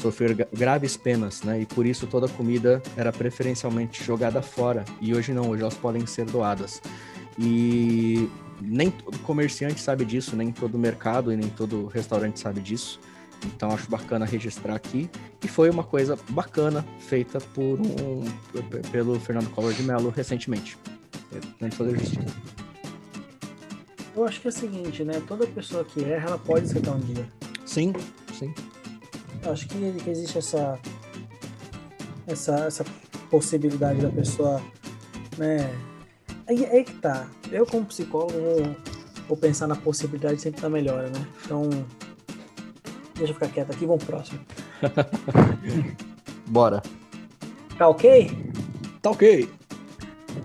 sofrer 0.00 0.48
graves 0.50 0.96
penas, 0.96 1.42
né? 1.42 1.60
E 1.60 1.66
por 1.66 1.84
isso 1.84 2.06
toda 2.06 2.26
a 2.26 2.28
comida 2.30 2.82
era 2.96 3.12
preferencialmente 3.12 4.02
jogada 4.02 4.40
fora. 4.40 4.86
E 5.02 5.14
hoje 5.14 5.34
não, 5.34 5.50
hoje 5.50 5.60
elas 5.60 5.74
podem 5.74 6.06
ser 6.06 6.24
doadas. 6.24 6.80
E 7.38 8.28
nem 8.60 8.90
todo 8.90 9.18
comerciante 9.18 9.80
sabe 9.80 10.06
disso, 10.06 10.34
nem 10.34 10.50
todo 10.50 10.78
mercado 10.78 11.30
e 11.30 11.36
nem 11.36 11.50
todo 11.50 11.86
restaurante 11.88 12.40
sabe 12.40 12.60
disso. 12.60 12.98
Então 13.44 13.70
acho 13.70 13.90
bacana 13.90 14.24
registrar 14.24 14.74
aqui. 14.74 15.10
E 15.42 15.48
foi 15.48 15.68
uma 15.68 15.84
coisa 15.84 16.18
bacana 16.30 16.84
feita 17.00 17.38
por 17.38 17.78
um, 17.78 18.24
pelo 18.90 19.20
Fernando 19.20 19.50
Collor 19.50 19.74
de 19.74 19.82
Mello 19.82 20.08
recentemente. 20.08 20.78
Tentando 21.58 21.74
fazer 21.74 21.98
justiça. 21.98 22.63
Eu 24.16 24.24
acho 24.24 24.40
que 24.40 24.46
é 24.46 24.50
o 24.50 24.52
seguinte, 24.52 25.02
né? 25.04 25.20
Toda 25.26 25.46
pessoa 25.46 25.84
que 25.84 26.04
erra, 26.04 26.28
ela 26.28 26.38
pode 26.38 26.66
acertar 26.66 26.94
um 26.94 27.00
dia. 27.00 27.28
Sim, 27.66 27.92
sim. 28.38 28.54
Eu 29.42 29.52
acho 29.52 29.66
que, 29.66 29.92
que 30.02 30.10
existe 30.10 30.38
essa, 30.38 30.78
essa, 32.26 32.54
essa 32.66 32.84
possibilidade 33.30 34.00
da 34.00 34.10
pessoa, 34.10 34.62
né? 35.36 35.68
Aí 36.46 36.64
é 36.64 36.84
que 36.84 36.94
tá. 36.94 37.26
Eu, 37.50 37.66
como 37.66 37.84
psicólogo, 37.86 38.32
vou, 38.32 38.76
vou 39.28 39.36
pensar 39.36 39.66
na 39.66 39.74
possibilidade 39.74 40.40
sempre 40.40 40.60
da 40.60 40.68
melhora, 40.68 41.08
né? 41.08 41.26
Então, 41.44 41.68
deixa 43.16 43.32
eu 43.32 43.34
ficar 43.34 43.48
quieto 43.48 43.72
aqui, 43.72 43.84
vamos 43.86 44.04
pro 44.04 44.16
próximo. 44.16 44.40
Bora. 46.46 46.82
Tá 47.76 47.88
ok? 47.88 48.30
Tá 49.02 49.10
ok. 49.10 49.48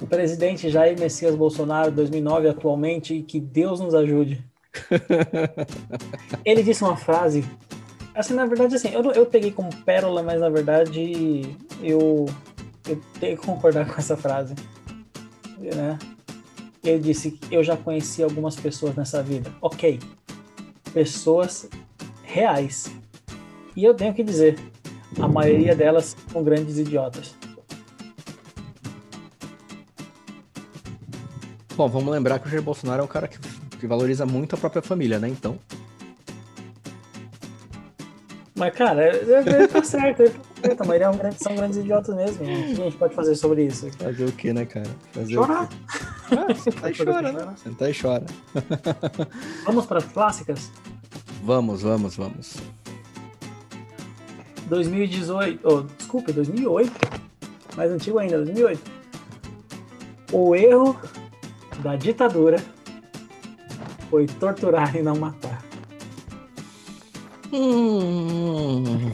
O 0.01 0.07
presidente 0.07 0.69
Jair 0.69 0.99
Messias 0.99 1.35
Bolsonaro, 1.35 1.91
2009 1.91 2.49
atualmente, 2.49 3.15
e 3.15 3.23
que 3.23 3.39
Deus 3.39 3.79
nos 3.79 3.93
ajude. 3.93 4.43
Ele 6.45 6.61
disse 6.61 6.83
uma 6.83 6.95
frase 6.95 7.43
Assim, 8.19 8.33
na 8.33 8.45
verdade, 8.45 8.75
assim, 8.75 8.89
eu, 8.89 9.01
eu 9.13 9.25
peguei 9.25 9.49
como 9.49 9.73
pérola, 9.85 10.21
mas 10.21 10.41
na 10.41 10.49
verdade 10.49 11.55
eu, 11.81 12.25
eu 12.85 13.01
tenho 13.17 13.37
que 13.37 13.45
concordar 13.45 13.87
com 13.87 13.97
essa 13.97 14.17
frase. 14.17 14.55
Né? 15.57 15.97
Ele 16.83 16.99
disse 16.99 17.39
eu 17.49 17.63
já 17.63 17.77
conheci 17.77 18.21
algumas 18.21 18.57
pessoas 18.57 18.93
nessa 18.93 19.23
vida. 19.23 19.49
Ok. 19.61 20.01
Pessoas 20.91 21.69
reais. 22.23 22.91
E 23.73 23.85
eu 23.85 23.93
tenho 23.93 24.13
que 24.13 24.21
dizer, 24.21 24.59
a 25.17 25.27
maioria 25.29 25.73
delas 25.73 26.13
são 26.29 26.43
grandes 26.43 26.77
idiotas. 26.77 27.38
Bom, 31.79 31.87
vamos 31.87 32.11
lembrar 32.11 32.39
que 32.39 32.47
o 32.49 32.51
Jair 32.51 32.61
Bolsonaro 32.61 33.03
é 33.03 33.05
um 33.05 33.07
cara 33.07 33.25
que, 33.25 33.39
que 33.79 33.87
valoriza 33.87 34.25
muito 34.25 34.53
a 34.53 34.57
própria 34.57 34.81
família, 34.81 35.17
né? 35.17 35.29
Então. 35.29 35.57
Mas, 38.53 38.75
cara, 38.75 39.15
ele 39.15 39.65
tá 39.65 39.81
certo, 39.81 40.23
ele 40.23 40.29
tá 40.29 40.61
certo. 40.61 40.85
Maioria 40.85 41.07
é 41.07 41.31
são 41.31 41.55
grandes 41.55 41.77
idiotas 41.77 42.13
mesmo. 42.13 42.43
O 42.43 42.45
que 42.45 42.81
a 42.81 42.83
gente 42.83 42.97
pode 42.97 43.15
fazer 43.15 43.33
sobre 43.33 43.65
isso? 43.65 43.89
Fazer 43.93 44.25
o 44.25 44.31
que, 44.33 44.51
né, 44.51 44.65
cara? 44.65 44.89
Fazer 45.13 45.35
Chorar. 45.35 45.69
Ah, 46.31 46.53
senta 46.53 46.91
e 46.91 46.97
chora, 46.97 47.31
né? 47.31 47.55
Senta 47.55 47.89
e 47.89 47.93
chora. 47.97 48.25
Vamos 49.63 49.85
para 49.85 49.99
as 49.99 50.05
clássicas? 50.05 50.69
Vamos, 51.45 51.81
vamos, 51.81 52.17
vamos. 52.17 52.57
2018, 54.65 55.61
oh, 55.65 55.83
desculpa, 55.97 56.33
2008. 56.33 56.91
Mais 57.77 57.89
antigo 57.89 58.19
ainda, 58.19 58.35
2008. 58.39 58.91
O 60.33 60.53
erro 60.53 60.99
da 61.81 61.95
ditadura 61.95 62.57
foi 64.09 64.25
torturar 64.25 64.95
e 64.95 65.01
não 65.01 65.15
matar. 65.15 65.63
Hum. 67.51 69.11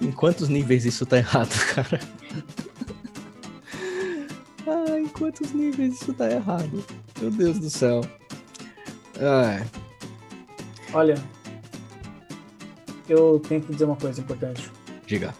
em 0.00 0.12
quantos 0.12 0.48
níveis 0.48 0.84
isso 0.84 1.04
tá 1.04 1.18
errado, 1.18 1.50
cara? 1.74 2.00
ah, 4.66 4.98
em 4.98 5.08
quantos 5.08 5.52
níveis 5.52 6.00
isso 6.00 6.12
tá 6.14 6.30
errado? 6.30 6.84
Meu 7.20 7.30
Deus 7.30 7.58
do 7.58 7.70
céu. 7.70 8.00
Ah. 9.20 9.64
Olha, 10.92 11.14
eu 13.08 13.40
tenho 13.40 13.60
que 13.62 13.72
dizer 13.72 13.84
uma 13.84 13.96
coisa 13.96 14.20
importante. 14.20 14.70
Diga. 15.06 15.34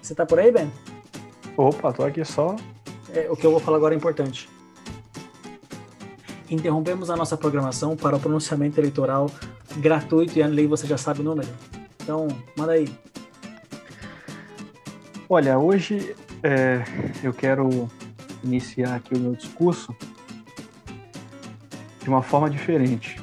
Você 0.00 0.14
tá 0.14 0.24
por 0.24 0.38
aí, 0.38 0.50
Ben? 0.50 0.70
Opa, 1.60 1.92
tô 1.92 2.02
aqui 2.02 2.24
só. 2.24 2.56
É, 3.12 3.30
o 3.30 3.36
que 3.36 3.46
eu 3.46 3.50
vou 3.50 3.60
falar 3.60 3.76
agora 3.76 3.94
é 3.94 3.96
importante 3.96 4.48
interrompemos 6.50 7.08
a 7.10 7.16
nossa 7.16 7.36
programação 7.36 7.96
para 7.96 8.16
o 8.16 8.20
pronunciamento 8.20 8.80
eleitoral 8.80 9.30
gratuito 9.76 10.36
e 10.38 10.42
a 10.42 10.46
lei 10.46 10.66
você 10.66 10.86
já 10.86 10.98
sabe 10.98 11.20
o 11.20 11.22
número. 11.22 11.48
Então, 12.02 12.26
manda 12.56 12.72
aí. 12.72 12.92
Olha, 15.28 15.58
hoje 15.58 16.16
é, 16.42 16.82
eu 17.22 17.32
quero 17.32 17.88
iniciar 18.42 18.96
aqui 18.96 19.14
o 19.14 19.18
meu 19.18 19.32
discurso 19.32 19.94
de 22.02 22.08
uma 22.08 22.20
forma 22.20 22.50
diferente. 22.50 23.20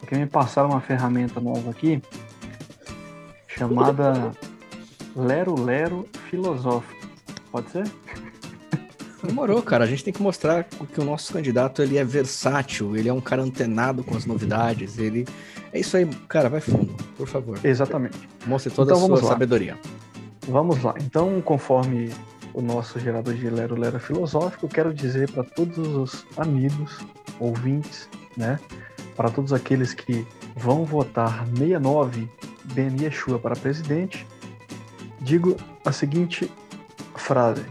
Porque 0.00 0.16
me 0.16 0.26
passaram 0.26 0.70
uma 0.70 0.80
ferramenta 0.80 1.40
nova 1.40 1.70
aqui 1.70 2.02
chamada 3.46 4.32
Lero 5.14 5.62
Lero 5.62 6.08
Filosófico. 6.28 7.03
Pode 7.54 7.70
ser? 7.70 7.84
Demorou, 9.22 9.62
cara. 9.62 9.84
A 9.84 9.86
gente 9.86 10.02
tem 10.02 10.12
que 10.12 10.20
mostrar 10.20 10.64
que 10.64 11.00
o 11.00 11.04
nosso 11.04 11.32
candidato 11.32 11.82
ele 11.82 11.96
é 11.96 12.04
versátil, 12.04 12.96
ele 12.96 13.08
é 13.08 13.12
um 13.12 13.20
cara 13.20 13.42
antenado 13.42 14.02
com 14.02 14.16
as 14.16 14.26
novidades. 14.26 14.98
Ele 14.98 15.24
é 15.72 15.78
isso 15.78 15.96
aí, 15.96 16.04
cara. 16.26 16.48
Vai 16.48 16.60
fundo, 16.60 16.92
por 17.16 17.28
favor. 17.28 17.56
Exatamente. 17.62 18.18
Mostre 18.44 18.72
toda 18.72 18.92
Então, 18.92 19.04
a 19.04 19.06
sua 19.06 19.22
lá. 19.22 19.32
sabedoria. 19.34 19.78
Vamos 20.48 20.82
lá. 20.82 20.96
Então, 20.98 21.40
conforme 21.42 22.10
o 22.52 22.60
nosso 22.60 22.98
gerador 22.98 23.34
de 23.34 23.48
Lero 23.48 23.78
Lero 23.78 24.00
filosófico, 24.00 24.66
eu 24.66 24.70
quero 24.70 24.92
dizer 24.92 25.30
para 25.30 25.44
todos 25.44 25.78
os 25.78 26.26
amigos, 26.36 26.98
ouvintes, 27.38 28.08
né? 28.36 28.58
Para 29.14 29.30
todos 29.30 29.52
aqueles 29.52 29.94
que 29.94 30.26
vão 30.56 30.84
votar 30.84 31.46
69 31.56 32.28
Ben 32.74 33.00
Yeshua 33.00 33.38
para 33.38 33.54
presidente, 33.54 34.26
digo 35.20 35.56
a 35.86 35.92
seguinte 35.92 36.50
frase: 37.20 37.64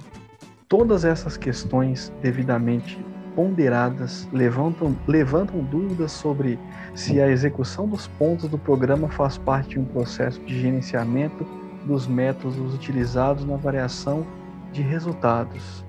Todas 0.68 1.06
essas 1.06 1.38
questões 1.38 2.12
devidamente 2.22 2.98
ponderadas 3.36 4.28
levantam, 4.32 4.96
levantam 5.08 5.64
dúvidas 5.64 6.12
sobre 6.12 6.60
se 6.96 7.22
a 7.22 7.30
execução 7.30 7.88
dos 7.88 8.08
pontos 8.08 8.50
do 8.50 8.58
programa 8.58 9.10
faz 9.10 9.38
parte 9.38 9.72
de 9.72 9.80
um 9.80 9.86
processo 9.86 10.40
de 10.42 10.60
gerenciamento 10.60 11.46
dos 11.86 12.08
métodos 12.08 12.74
utilizados 12.74 13.46
na 13.46 13.56
variação 13.56 14.26
de 14.72 14.82
resultados. 14.82 15.84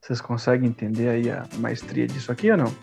Vocês 0.00 0.20
conseguem 0.20 0.68
entender 0.68 1.08
aí 1.08 1.30
a 1.30 1.46
maestria 1.58 2.06
disso 2.06 2.32
aqui 2.32 2.50
ou 2.50 2.56
não? 2.56 2.74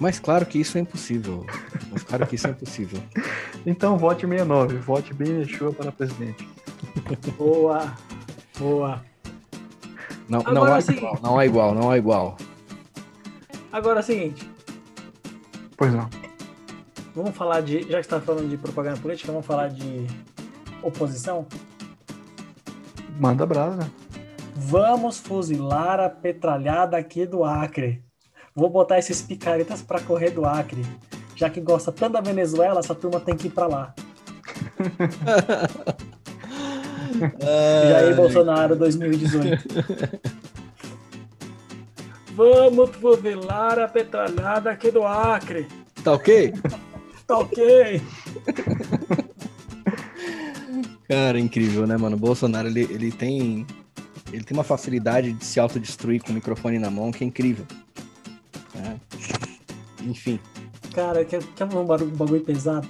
Mas 0.00 0.18
claro 0.18 0.44
que 0.44 0.58
isso 0.58 0.76
é 0.76 0.80
impossível. 0.80 1.46
Mas 1.90 2.02
claro 2.02 2.26
que 2.26 2.34
isso 2.34 2.46
é 2.46 2.50
impossível. 2.50 3.00
Então 3.64 3.96
vote 3.96 4.22
69, 4.26 4.78
vote 4.78 5.14
bem 5.14 5.38
Yeshua 5.38 5.72
para 5.72 5.92
presidente. 5.92 6.48
Boa, 7.38 7.94
boa. 8.58 9.02
Não, 10.28 10.42
não, 10.42 10.76
é 10.76 10.80
igual, 10.80 11.18
não 11.22 11.40
é 11.40 11.46
igual, 11.46 11.74
não 11.74 11.92
é 11.92 11.98
igual. 11.98 12.36
Agora 13.72 14.00
é 14.00 14.02
o 14.02 14.04
seguinte, 14.04 14.50
Pois 15.76 15.92
não. 15.92 16.08
vamos 17.14 17.34
falar 17.36 17.60
de. 17.62 17.82
Já 17.82 17.98
que 17.98 18.06
está 18.06 18.20
falando 18.20 18.48
de 18.48 18.56
propaganda 18.56 19.00
política, 19.00 19.32
vamos 19.32 19.46
falar 19.46 19.68
de 19.68 20.06
oposição? 20.82 21.46
Manda 23.18 23.44
brasa. 23.46 23.90
Vamos 24.54 25.18
fuzilar 25.18 25.98
a 26.00 26.08
petralhada 26.08 26.96
aqui 26.96 27.26
do 27.26 27.44
Acre. 27.44 28.04
Vou 28.54 28.68
botar 28.68 28.98
esses 28.98 29.22
picaretas 29.22 29.82
pra 29.82 30.00
correr 30.00 30.30
do 30.30 30.44
Acre. 30.44 30.84
Já 31.34 31.48
que 31.48 31.60
gosta 31.60 31.90
tanto 31.90 32.12
da 32.12 32.20
Venezuela, 32.20 32.80
essa 32.80 32.94
turma 32.94 33.18
tem 33.18 33.36
que 33.36 33.48
ir 33.48 33.50
pra 33.50 33.66
lá. 33.66 33.94
Jair 37.40 38.16
Bolsonaro 38.16 38.76
2018. 38.76 39.68
Vamos 42.34 42.90
fuzilar 42.96 43.78
a 43.78 43.86
petralhada 43.88 44.70
aqui 44.70 44.90
do 44.90 45.04
Acre. 45.04 45.66
Tá 46.02 46.12
ok? 46.12 46.52
Tá 47.24 47.38
ok? 47.38 48.02
Cara, 51.08 51.38
incrível, 51.38 51.86
né, 51.86 51.96
mano? 51.96 52.16
O 52.16 52.18
Bolsonaro, 52.18 52.68
ele, 52.68 52.82
ele 52.82 53.12
tem. 53.12 53.66
Ele 54.32 54.42
tem 54.42 54.56
uma 54.56 54.64
facilidade 54.64 55.32
de 55.32 55.44
se 55.44 55.60
autodestruir 55.60 56.22
com 56.22 56.30
o 56.30 56.34
microfone 56.34 56.78
na 56.78 56.90
mão 56.90 57.12
que 57.12 57.22
é 57.22 57.26
incrível. 57.26 57.66
né? 58.74 58.98
Enfim. 60.02 60.40
Cara, 60.94 61.24
quer, 61.24 61.42
quer 61.54 61.64
um 61.64 61.84
barulho- 61.84 62.12
um 62.12 62.16
bagulho 62.16 62.40
pesado? 62.40 62.88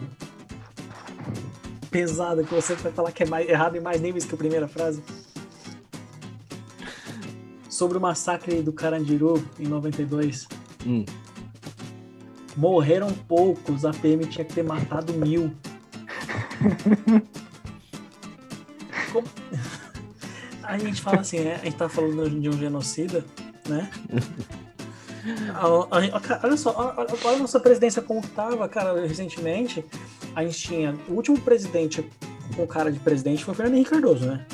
Pesado, 1.92 2.42
que 2.42 2.52
você 2.54 2.74
vai 2.74 2.90
falar 2.90 3.12
que 3.12 3.22
é 3.22 3.26
mais, 3.26 3.46
errado 3.48 3.76
em 3.76 3.80
mais 3.80 4.00
níveis 4.00 4.24
que 4.24 4.34
a 4.34 4.38
primeira 4.38 4.66
frase. 4.66 5.02
Sobre 7.68 7.98
o 7.98 8.00
massacre 8.00 8.62
do 8.62 8.72
Carandiru 8.72 9.46
em 9.60 9.66
92. 9.68 10.48
Hum. 10.86 11.04
Morreram 12.56 13.12
poucos, 13.12 13.84
a 13.84 13.90
PM 13.92 14.24
tinha 14.26 14.44
que 14.44 14.54
ter 14.54 14.64
matado 14.64 15.12
mil. 15.12 15.52
Como- 19.12 19.28
A 20.62 20.78
gente 20.78 21.02
fala 21.02 21.20
assim, 21.20 21.40
né? 21.40 21.56
A 21.60 21.64
gente 21.66 21.76
tá 21.76 21.90
falando 21.90 22.30
de 22.40 22.48
um 22.48 22.52
genocida, 22.52 23.22
né? 23.68 23.90
Olha 26.42 26.56
só, 26.56 26.94
olha 26.96 27.36
a 27.36 27.38
nossa 27.38 27.60
presidência 27.60 28.02
como 28.02 28.20
tava, 28.26 28.68
cara, 28.68 29.06
recentemente. 29.06 29.84
A 30.34 30.44
gente 30.44 30.58
tinha. 30.58 30.96
O 31.08 31.14
último 31.14 31.38
presidente 31.40 32.04
com 32.56 32.66
cara 32.66 32.90
de 32.90 32.98
presidente 32.98 33.44
foi 33.44 33.52
o 33.52 33.56
Fernando 33.56 33.74
Henrique 33.74 33.90
Cardoso, 33.90 34.26
né? 34.26 34.46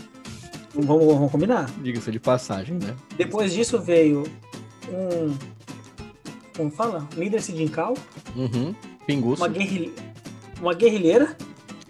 Vamos, 0.75 1.07
vamos 1.07 1.31
combinar. 1.33 1.71
Diga-se 1.83 2.11
de 2.11 2.21
passagem, 2.21 2.79
né? 2.79 2.95
Depois 3.17 3.53
disso 3.53 3.81
veio 3.81 4.25
um. 4.89 5.35
Como 6.57 6.71
fala? 6.71 7.09
Líder 7.17 7.41
sindical, 7.41 7.95
Uhum. 8.35 8.75
Pinguço. 9.07 9.41
uma, 9.43 9.49
guerrilhe... 9.49 9.95
uma 10.61 10.75
guerrilheira, 10.75 11.37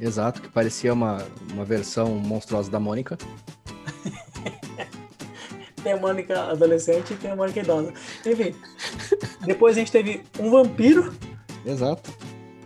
Exato, 0.01 0.41
que 0.41 0.49
parecia 0.49 0.93
uma, 0.93 1.19
uma 1.53 1.65
versão 1.65 2.15
monstruosa 2.17 2.71
da 2.71 2.79
Mônica. 2.79 3.19
tem 5.83 5.93
a 5.93 5.97
Mônica 5.97 6.51
adolescente 6.51 7.15
e 7.15 7.17
tem 7.17 7.31
a 7.31 7.37
Mônica 7.37 7.61
idosa. 7.61 7.93
Enfim. 8.25 8.55
Depois 9.45 9.77
a 9.77 9.81
gente 9.81 9.91
teve 9.91 10.23
um 10.39 10.51
vampiro 10.51 11.13
Exato. 11.67 12.11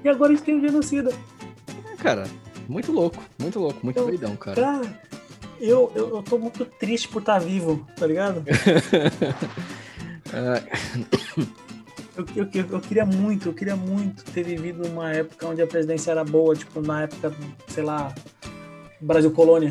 E 0.05 0.09
agora 0.09 0.33
a 0.33 0.37
gente 0.37 0.45
tem 0.45 0.57
um 0.57 0.61
genocida. 0.61 1.13
É, 1.93 1.97
cara, 1.97 2.25
muito 2.69 2.93
louco, 2.93 3.23
muito 3.39 3.59
louco, 3.59 3.81
muito 3.83 3.97
Eu- 3.99 4.07
doidão, 4.07 4.37
cara. 4.37 4.61
Cara, 4.61 5.01
eu, 5.61 5.91
eu, 5.95 6.17
eu 6.17 6.23
tô 6.23 6.39
muito 6.39 6.65
triste 6.65 7.09
por 7.09 7.21
estar 7.21 7.39
vivo, 7.39 7.87
tá 7.97 8.07
ligado? 8.07 8.43
Ah, 10.35 10.63
Eu, 12.17 12.25
eu, 12.37 12.49
eu, 12.55 12.67
eu 12.73 12.81
queria 12.81 13.05
muito, 13.05 13.51
eu 13.51 13.53
queria 13.53 13.77
muito 13.77 14.25
ter 14.25 14.43
vivido 14.43 14.87
uma 14.89 15.13
época 15.13 15.47
onde 15.47 15.61
a 15.61 15.67
presidência 15.67 16.11
era 16.11 16.25
boa, 16.25 16.57
tipo, 16.57 16.81
na 16.81 17.03
época, 17.03 17.35
sei 17.69 17.85
lá, 17.85 18.15
Brasil 19.01 19.31
Colônia. 19.31 19.71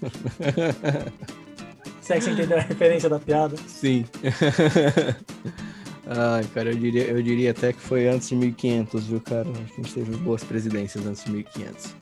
Se 2.00 2.12
é 2.12 2.18
que 2.18 2.24
você 2.24 2.30
entendeu 2.30 2.58
a 2.58 2.60
referência 2.60 3.08
da 3.08 3.18
piada. 3.18 3.56
Sim. 3.66 4.04
Ai, 6.12 6.44
cara, 6.52 6.70
eu 6.72 6.76
diria, 6.76 7.04
eu 7.04 7.22
diria 7.22 7.52
até 7.52 7.72
que 7.72 7.78
foi 7.80 8.08
antes 8.08 8.28
de 8.28 8.34
1500, 8.34 9.06
viu, 9.06 9.20
cara? 9.20 9.48
Acho 9.48 9.74
que 9.74 9.80
a 9.80 9.84
gente 9.84 9.94
teve 9.94 10.16
boas 10.16 10.42
presidências 10.42 11.06
antes 11.06 11.24
de 11.24 11.30
1500. 11.30 11.94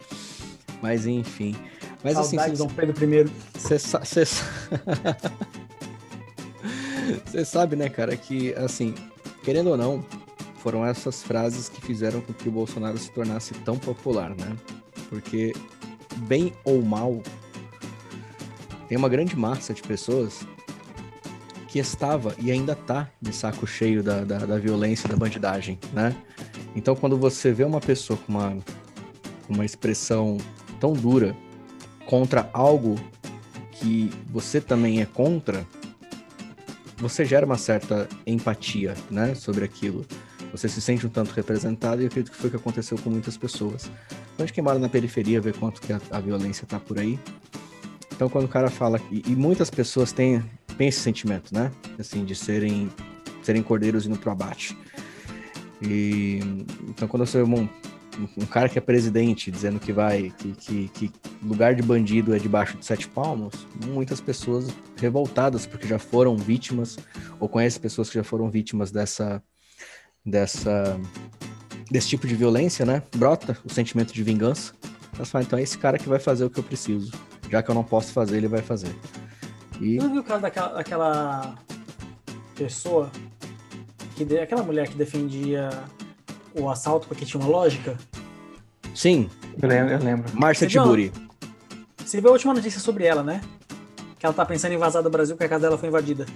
Mas 0.81 1.07
enfim. 1.07 1.55
Mas 2.03 2.17
assim, 2.17 2.37
Saudades, 2.37 2.59
cê- 2.59 2.65
Dom 2.67 2.73
Pedro 2.73 3.15
I. 3.15 3.31
Você 3.59 3.79
sa 3.79 4.05
cê 4.05 4.25
sa- 4.25 4.45
Cê 7.27 7.45
sabe, 7.45 7.75
né, 7.77 7.89
cara, 7.89 8.17
que, 8.17 8.53
assim, 8.55 8.95
querendo 9.43 9.71
ou 9.71 9.77
não, 9.77 10.05
foram 10.63 10.85
essas 10.87 11.23
frases 11.23 11.69
que 11.69 11.81
fizeram 11.81 12.21
com 12.21 12.33
que 12.33 12.49
o 12.49 12.53
Bolsonaro 12.53 12.97
se 12.99 13.11
tornasse 13.11 13.53
tão 13.55 13.77
popular, 13.79 14.31
né? 14.31 14.57
Porque, 15.09 15.53
bem 16.19 16.53
ou 16.65 16.83
mal, 16.83 17.21
tem 18.89 18.97
uma 18.99 19.09
grande 19.09 19.37
massa 19.37 19.73
de 19.75 19.83
pessoas 19.83 20.41
que 21.69 21.79
estava 21.79 22.35
e 22.39 22.51
ainda 22.51 22.75
tá 22.75 23.09
de 23.21 23.33
saco 23.33 23.67
cheio 23.67 24.03
da, 24.03 24.25
da, 24.25 24.39
da 24.39 24.59
violência, 24.59 25.09
da 25.09 25.15
bandidagem, 25.15 25.79
né? 25.93 26.17
Então, 26.75 26.97
quando 26.97 27.17
você 27.17 27.53
vê 27.53 27.63
uma 27.63 27.81
pessoa 27.81 28.19
com 28.19 28.33
uma, 28.33 28.59
uma 29.49 29.65
expressão 29.65 30.39
tão 30.81 30.95
dura 30.95 31.37
contra 32.07 32.49
algo 32.55 32.97
que 33.73 34.11
você 34.27 34.61
também 34.61 35.01
é 35.03 35.07
contra, 35.07 35.67
você 36.97 37.25
gera 37.25 37.45
uma 37.45 37.59
certa 37.59 38.09
empatia, 38.27 38.95
né, 39.11 39.35
sobre 39.35 39.65
aquilo. 39.65 40.05
Você 40.51 40.69
se 40.69 40.81
sente 40.81 41.07
um 41.07 41.11
tanto 41.11 41.33
representado 41.33 42.01
e 42.01 42.05
eu 42.05 42.09
acredito 42.09 42.33
que 42.33 42.39
foi 42.39 42.49
o 42.49 42.51
que 42.51 42.57
aconteceu 42.57 42.99
com 42.99 43.11
muitas 43.11 43.37
pessoas. 43.37 43.91
Então, 44.35 44.47
quem 44.47 44.65
mora 44.65 44.79
na 44.79 44.89
periferia 44.89 45.41
vê 45.41 45.53
quanto 45.53 45.81
que 45.81 45.93
a, 45.93 46.01
a 46.11 46.21
violência 46.21 46.67
tá 46.67 46.81
por 46.81 46.99
aí. 46.99 47.19
Então, 48.11 48.29
quando 48.29 48.47
o 48.47 48.49
cara 48.49 48.71
fala... 48.71 49.01
E, 49.13 49.23
e 49.27 49.37
muitas 49.37 49.69
pessoas 49.69 50.11
têm, 50.11 50.43
têm 50.79 50.89
esse 50.89 51.01
sentimento, 51.01 51.53
né? 51.53 51.71
Assim, 51.99 52.25
de 52.25 52.35
serem, 52.35 52.89
serem 53.43 53.63
cordeiros 53.63 54.07
indo 54.07 54.17
pro 54.17 54.31
abate. 54.31 54.79
E... 55.83 56.41
Então, 56.89 57.07
quando 57.07 57.27
você 57.27 57.43
um, 57.43 57.69
um 58.37 58.47
cara 58.47 58.69
que 58.69 58.79
é 58.79 58.81
presidente 58.81 59.51
dizendo 59.51 59.79
que 59.79 59.93
vai... 59.93 60.33
Que, 60.39 60.53
que, 60.53 60.89
que 60.89 61.13
lugar 61.43 61.75
de 61.75 61.83
bandido 61.83 62.35
é 62.35 62.39
debaixo 62.39 62.79
de 62.79 62.87
sete 62.87 63.09
palmos, 63.09 63.67
muitas 63.87 64.21
pessoas 64.21 64.69
revoltadas 64.97 65.67
porque 65.67 65.87
já 65.87 65.99
foram 65.99 66.37
vítimas 66.37 66.97
ou 67.39 67.49
conhecem 67.49 67.83
pessoas 67.83 68.09
que 68.09 68.15
já 68.15 68.25
foram 68.25 68.49
vítimas 68.49 68.91
dessa 68.91 69.43
dessa 70.25 71.01
desse 71.91 72.09
tipo 72.09 72.27
de 72.27 72.35
violência, 72.35 72.85
né? 72.85 73.03
Brota 73.17 73.57
o 73.65 73.73
sentimento 73.73 74.13
de 74.13 74.23
vingança. 74.23 74.75
Elas 75.15 75.31
falam, 75.31 75.47
então 75.47 75.59
é 75.59 75.63
esse 75.63 75.79
cara 75.79 75.99
que 75.99 76.09
vai 76.09 76.19
fazer 76.19 76.45
o 76.45 76.51
que 76.51 76.59
eu 76.59 76.65
preciso. 76.65 77.13
Já 77.51 77.63
que 77.63 77.71
eu 77.71 77.75
não 77.75 77.83
posso 77.83 78.13
fazer, 78.13 78.37
ele 78.37 78.49
vai 78.49 78.61
fazer. 78.61 78.95
E 79.81 79.97
Você 79.97 80.07
não 80.07 80.13
viu 80.13 80.21
o 80.23 80.25
caso 80.25 80.43
daquela, 80.43 80.69
daquela 80.69 81.55
pessoa, 82.57 83.11
que 84.17 84.25
de- 84.25 84.39
aquela 84.41 84.63
mulher 84.63 84.89
que 84.89 84.95
defendia 84.97 85.71
o 86.55 86.69
assalto 86.69 87.07
porque 87.07 87.25
tinha 87.25 87.41
uma 87.41 87.49
lógica? 87.51 87.97
sim, 88.95 89.31
Eu 89.63 89.69
lembro. 89.69 89.93
Eu 89.95 89.99
lembro. 90.01 90.33
Márcia 90.39 90.69
Você 90.69 90.73
viu? 90.73 90.83
Tiburi. 90.83 91.13
Você 92.05 92.21
viu 92.21 92.31
a 92.31 92.33
última 92.33 92.55
notícia 92.55 92.81
sobre 92.81 93.05
ela, 93.05 93.23
né? 93.23 93.41
que 94.19 94.27
ela 94.27 94.35
tá 94.35 94.45
pensando 94.45 94.73
em 94.73 94.77
vazar 94.77 95.01
do 95.01 95.09
Brasil 95.11 95.37
porque 95.37 95.45
a 95.45 95.49
casa 95.49 95.63
dela 95.69 95.79
foi 95.79 95.89
invadida. 95.89 96.27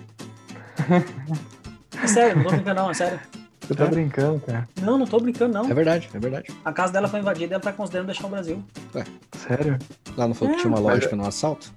É 2.03 2.07
sério, 2.09 2.37
não 2.37 2.45
tô 2.45 2.51
brincando 2.51 2.81
não, 2.81 2.91
é 2.91 2.95
sério. 2.95 3.21
Você 3.61 3.75
tá 3.77 3.87
brincando, 3.87 4.41
cara? 4.41 4.69
Não, 4.81 4.99
não 4.99 5.07
tô 5.07 5.21
brincando 5.21 5.55
não. 5.55 5.71
É 5.71 5.75
verdade, 5.75 6.11
é 6.13 6.19
verdade. 6.19 6.53
A 6.65 6.73
casa 6.73 6.93
dela 6.93 7.07
foi 7.07 7.21
invadida 7.21 7.53
e 7.53 7.55
ela 7.55 7.63
tá 7.63 7.73
considerando 7.73 8.07
deixar 8.07 8.27
o 8.27 8.31
Brasil. 8.31 8.65
Sério? 9.37 9.79
Lá 10.17 10.27
não 10.27 10.35
foi 10.35 10.49
que 10.49 10.55
É, 10.55 10.57
tinha 10.57 10.69
uma 10.69 10.81
mas- 10.81 10.95
lógica 10.95 11.15
no 11.15 11.25
assalto? 11.25 11.73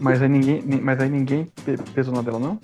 Mas 0.00 0.20
aí 0.22 0.28
ninguém, 0.28 0.62
ni- 0.62 0.80
mas 0.80 1.00
aí 1.00 1.08
ninguém 1.08 1.46
pe- 1.64 1.76
pesou 1.94 2.14
na 2.14 2.22
dela, 2.22 2.38
não? 2.38 2.58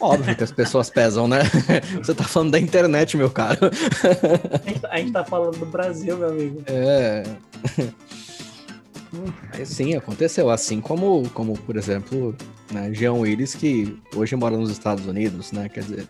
Óbvio 0.00 0.36
que 0.36 0.44
as 0.44 0.52
pessoas 0.52 0.90
pesam, 0.90 1.26
né? 1.26 1.38
Você 2.02 2.14
tá 2.14 2.24
falando 2.24 2.50
da 2.52 2.58
internet, 2.60 3.16
meu 3.16 3.30
caro. 3.30 3.58
A 4.64 4.68
gente, 4.68 4.86
a 4.86 4.96
gente 4.98 5.12
tá 5.12 5.24
falando 5.24 5.56
do 5.58 5.66
Brasil, 5.66 6.16
meu 6.18 6.28
amigo. 6.28 6.62
É. 6.66 7.22
Mas 9.56 9.68
sim, 9.68 9.94
aconteceu. 9.94 10.50
Assim 10.50 10.80
como, 10.80 11.28
como 11.30 11.56
por 11.58 11.76
exemplo, 11.76 12.34
né, 12.70 12.92
Jean 12.92 13.14
Willis, 13.14 13.54
que 13.54 13.96
hoje 14.14 14.34
mora 14.36 14.56
nos 14.56 14.70
Estados 14.70 15.06
Unidos, 15.06 15.52
né? 15.52 15.68
Quer 15.68 15.80
dizer, 15.84 16.06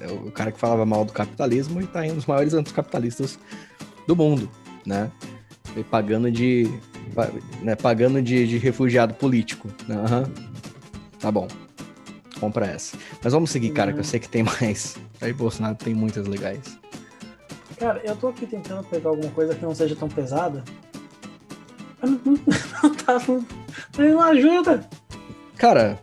é 0.00 0.06
o 0.12 0.30
cara 0.30 0.52
que 0.52 0.58
falava 0.58 0.86
mal 0.86 1.04
do 1.04 1.12
capitalismo 1.12 1.80
e 1.82 1.86
tá 1.86 2.06
em 2.06 2.12
um 2.12 2.14
dos 2.14 2.26
maiores 2.26 2.54
anticapitalistas 2.54 3.38
do 4.06 4.14
mundo, 4.14 4.48
né? 4.86 5.10
E 5.76 5.82
pagando 5.82 6.30
de. 6.30 6.70
Né, 7.62 7.74
pagando 7.76 8.20
de, 8.22 8.46
de 8.46 8.58
refugiado 8.58 9.14
político. 9.14 9.68
Aham. 9.88 10.24
Tá 11.18 11.30
bom. 11.30 11.48
Compra 12.40 12.66
essa. 12.66 12.96
Mas 13.22 13.32
vamos 13.32 13.50
seguir, 13.50 13.70
cara, 13.70 13.92
que 13.92 14.00
eu 14.00 14.04
sei 14.04 14.20
que 14.20 14.28
tem 14.28 14.42
mais. 14.42 14.96
Aí 15.20 15.32
Bolsonaro 15.32 15.74
tem 15.76 15.94
muitas 15.94 16.26
legais. 16.26 16.78
Cara, 17.78 18.00
eu 18.04 18.14
tô 18.16 18.28
aqui 18.28 18.46
tentando 18.46 18.84
pegar 18.84 19.10
alguma 19.10 19.30
coisa 19.30 19.54
que 19.54 19.62
não 19.64 19.74
seja 19.74 19.96
tão 19.96 20.08
pesada. 20.08 20.62
Mas 22.00 22.10
não, 22.10 22.20
não, 22.26 22.36
não 22.82 22.94
tá. 22.94 23.18
Não, 23.26 23.44
não 24.10 24.20
ajuda. 24.20 24.86
Cara, 25.56 25.98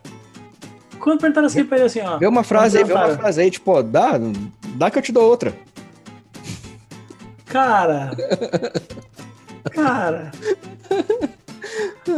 Quando 0.98 1.20
perguntaram 1.20 1.46
assim 1.46 1.64
pra 1.64 1.78
ele 1.78 1.86
assim, 1.86 2.00
ó. 2.00 2.18
Vê 2.18 2.26
uma 2.26 2.42
frase 2.42 2.78
aí, 2.78 2.84
vê 2.84 2.92
uma 2.92 3.16
frase 3.16 3.40
aí, 3.40 3.50
tipo, 3.50 3.70
ó, 3.72 3.82
dá, 3.82 4.12
dá 4.76 4.90
que 4.90 4.98
eu 4.98 5.02
te 5.02 5.12
dou 5.12 5.24
outra. 5.28 5.52
Cara. 7.46 8.10
Cara. 9.72 10.32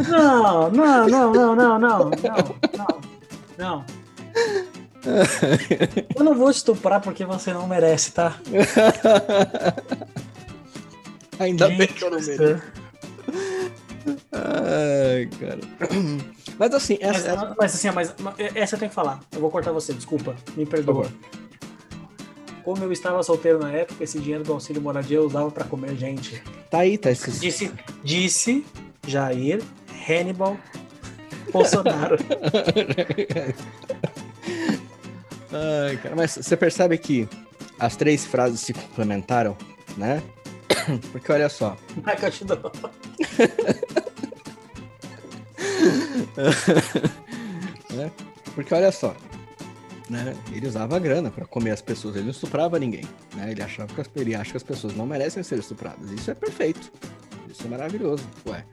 Não, 0.09 0.69
não, 0.71 1.07
não, 1.07 1.31
não, 1.33 1.55
não, 1.55 1.79
não, 1.79 2.09
não, 2.77 3.01
não. 3.57 3.85
Eu 6.15 6.23
não 6.23 6.33
vou 6.33 6.49
estuprar 6.49 7.01
porque 7.01 7.23
você 7.25 7.53
não 7.53 7.67
merece, 7.67 8.11
tá? 8.11 8.39
Ainda 11.39 11.67
Gente, 11.67 11.77
bem 11.77 11.87
que 11.87 12.03
eu 12.03 12.11
não 12.11 12.19
mereço. 12.19 12.63
Ai, 14.31 15.29
cara. 15.39 15.59
Mas 16.57 16.73
assim, 16.73 16.97
essa. 17.01 17.11
Mas, 17.11 17.25
essa... 17.25 17.55
mas 17.57 17.75
assim, 17.75 17.91
mas, 17.91 18.15
é, 18.39 18.59
essa 18.59 18.75
eu 18.75 18.79
tenho 18.79 18.89
que 18.89 18.95
falar. 18.95 19.19
Eu 19.31 19.41
vou 19.41 19.51
cortar 19.51 19.71
você, 19.71 19.93
desculpa. 19.93 20.35
Me 20.55 20.65
perdoa. 20.65 21.07
Como 22.63 22.83
eu 22.83 22.91
estava 22.91 23.21
solteiro 23.21 23.59
na 23.59 23.71
época, 23.71 24.03
esse 24.03 24.19
dinheiro 24.19 24.43
do 24.43 24.53
auxílio 24.53 24.81
moradia 24.81 25.17
eu 25.17 25.25
usava 25.25 25.51
para 25.51 25.65
comer 25.65 25.95
gente 25.95 26.41
tá 26.75 26.81
aí, 26.81 26.97
tá 26.97 27.11
esses. 27.11 27.39
Disse, 27.39 27.71
disse 28.03 28.65
Jair 29.07 29.61
Hannibal 30.07 30.57
Bolsonaro. 31.51 32.17
Ai, 35.53 35.95
cara, 35.97 36.15
mas 36.15 36.31
você 36.31 36.57
percebe 36.57 36.97
que 36.97 37.29
as 37.79 37.95
três 37.95 38.25
frases 38.25 38.59
se 38.59 38.73
complementaram, 38.73 39.55
né? 39.95 40.21
Porque 41.13 41.31
olha 41.31 41.47
só, 41.47 41.77
Vai 41.97 42.17
que 42.17 42.25
né? 47.95 48.11
Porque 48.53 48.73
olha 48.73 48.91
só, 48.91 49.15
né? 50.09 50.35
Ele 50.51 50.67
usava 50.67 50.95
a 50.95 50.99
grana 50.99 51.29
pra 51.31 51.45
comer 51.45 51.71
as 51.71 51.81
pessoas, 51.81 52.15
ele 52.15 52.25
não 52.25 52.31
estuprava 52.31 52.77
ninguém, 52.79 53.03
né? 53.35 53.51
Ele 53.51 53.61
achava 53.61 53.93
que 53.93 54.01
as, 54.01 54.09
ele 54.15 54.35
acha 54.35 54.51
que 54.51 54.57
as 54.57 54.63
pessoas 54.63 54.95
não 54.95 55.05
merecem 55.05 55.41
ser 55.43 55.59
estupradas. 55.59 56.11
Isso 56.11 56.29
é 56.31 56.33
perfeito. 56.33 56.91
Isso 57.49 57.65
é 57.65 57.69
maravilhoso. 57.69 58.23
Ué, 58.47 58.63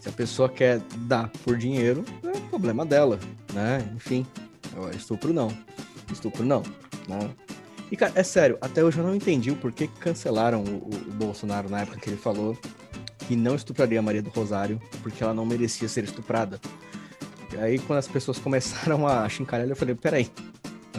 se 0.00 0.08
a 0.08 0.12
pessoa 0.12 0.48
quer 0.48 0.80
dar 1.00 1.30
por 1.44 1.56
dinheiro, 1.56 2.04
é 2.24 2.38
problema 2.48 2.86
dela, 2.86 3.18
né? 3.52 3.86
Enfim, 3.94 4.26
estupro 4.96 5.32
não. 5.32 5.48
Estupro 6.12 6.44
não, 6.44 6.62
né? 7.08 7.30
E, 7.90 7.96
cara, 7.96 8.12
é 8.14 8.22
sério, 8.22 8.56
até 8.60 8.84
hoje 8.84 8.98
eu 8.98 9.04
não 9.04 9.14
entendi 9.16 9.50
o 9.50 9.56
porquê 9.56 9.88
que 9.88 9.98
cancelaram 9.98 10.62
o, 10.62 10.76
o- 10.76 11.08
o 11.08 11.12
Bolsonaro 11.12 11.68
na 11.68 11.80
época 11.80 11.98
que 11.98 12.08
ele 12.08 12.16
falou 12.16 12.56
que 13.26 13.34
não 13.34 13.56
estupraria 13.56 13.98
a 13.98 14.02
Maria 14.02 14.22
do 14.22 14.30
Rosário 14.30 14.80
porque 15.02 15.22
ela 15.24 15.34
não 15.34 15.44
merecia 15.44 15.88
ser 15.88 16.04
estuprada. 16.04 16.60
E 17.52 17.56
aí, 17.56 17.78
quando 17.80 17.98
as 17.98 18.06
pessoas 18.06 18.38
começaram 18.38 19.06
a 19.08 19.26
chincalhar, 19.28 19.68
eu 19.68 19.74
falei: 19.74 19.94
peraí, 19.96 20.30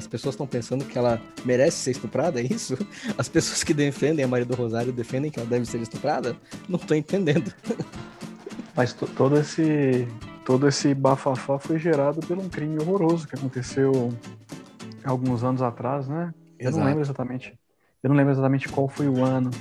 as 0.01 0.07
pessoas 0.07 0.33
estão 0.33 0.47
pensando 0.47 0.83
que 0.83 0.97
ela 0.97 1.21
merece 1.45 1.77
ser 1.77 1.91
estuprada? 1.91 2.41
É 2.41 2.43
isso? 2.43 2.77
As 3.17 3.29
pessoas 3.29 3.63
que 3.63 3.73
defendem 3.73 4.25
a 4.25 4.27
Maria 4.27 4.45
do 4.45 4.55
Rosário 4.55 4.91
defendem 4.91 5.29
que 5.29 5.39
ela 5.39 5.47
deve 5.47 5.65
ser 5.65 5.79
estuprada? 5.79 6.35
Não 6.67 6.79
tô 6.79 6.93
entendendo. 6.95 7.53
Mas 8.75 8.93
to- 8.93 9.07
todo 9.07 9.37
esse 9.37 10.07
todo 10.43 10.67
esse 10.67 10.93
bafafá 10.95 11.59
foi 11.59 11.77
gerado 11.77 12.19
por 12.21 12.37
um 12.37 12.49
crime 12.49 12.79
horroroso 12.79 13.27
que 13.27 13.35
aconteceu 13.35 14.11
alguns 15.05 15.43
anos 15.43 15.61
atrás, 15.61 16.07
né? 16.07 16.33
Eu 16.59 16.69
Exato. 16.69 16.79
não 16.79 16.85
lembro 16.85 17.01
exatamente. 17.01 17.53
Eu 18.01 18.09
não 18.09 18.17
lembro 18.17 18.33
exatamente 18.33 18.67
qual 18.69 18.87
foi 18.89 19.07
o 19.07 19.23
ano. 19.23 19.51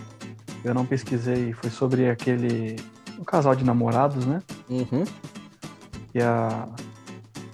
Eu 0.64 0.72
não 0.74 0.86
pesquisei. 0.86 1.52
Foi 1.52 1.68
sobre 1.70 2.08
aquele 2.08 2.76
um 3.18 3.24
casal 3.24 3.54
de 3.54 3.64
namorados, 3.64 4.24
né? 4.24 4.40
Uhum. 4.68 5.04
E 6.14 6.20
a 6.22 6.66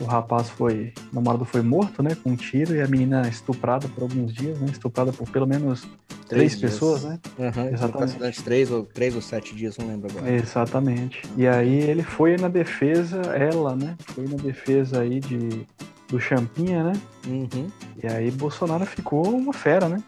o 0.01 0.05
rapaz 0.05 0.49
foi, 0.51 0.93
o 1.13 1.15
namorado 1.15 1.45
foi 1.45 1.63
morto, 1.63 2.03
né, 2.03 2.11
com 2.23 2.31
um 2.31 2.37
tiro 2.37 2.75
e 2.75 2.81
a 2.83 2.87
menina 2.87 3.27
estuprada 3.29 3.89
por 3.89 4.03
alguns 4.03 4.33
dias, 4.33 4.59
né? 4.61 4.69
Estuprada 4.71 5.13
por 5.13 5.29
pelo 5.31 5.47
menos 5.47 5.87
três, 6.29 6.59
dias. 6.59 6.73
pessoas, 6.73 7.05
né? 7.05 7.19
Uhum. 7.39 7.69
Exatamente. 7.73 8.43
Três 8.43 8.71
ou, 8.71 8.85
três 8.85 9.15
ou 9.15 9.23
sete 9.23 9.55
dias, 9.55 9.77
não 9.79 9.87
lembro 9.89 10.11
agora. 10.11 10.31
Exatamente. 10.33 11.23
E 11.37 11.47
aí 11.47 11.75
ele 11.81 12.03
foi 12.03 12.37
na 12.37 12.49
defesa, 12.49 13.21
ela, 13.35 13.75
né? 13.75 13.97
Foi 14.09 14.25
na 14.29 14.37
defesa 14.37 15.01
aí 15.01 15.21
de 15.21 15.67
do 16.09 16.21
Champinha, 16.21 16.85
né? 16.85 16.93
Uhum. 17.27 17.69
E 18.03 18.07
aí 18.07 18.31
Bolsonaro 18.31 18.87
ficou 18.87 19.29
uma 19.37 19.53
fera, 19.53 19.89
né? 19.89 20.01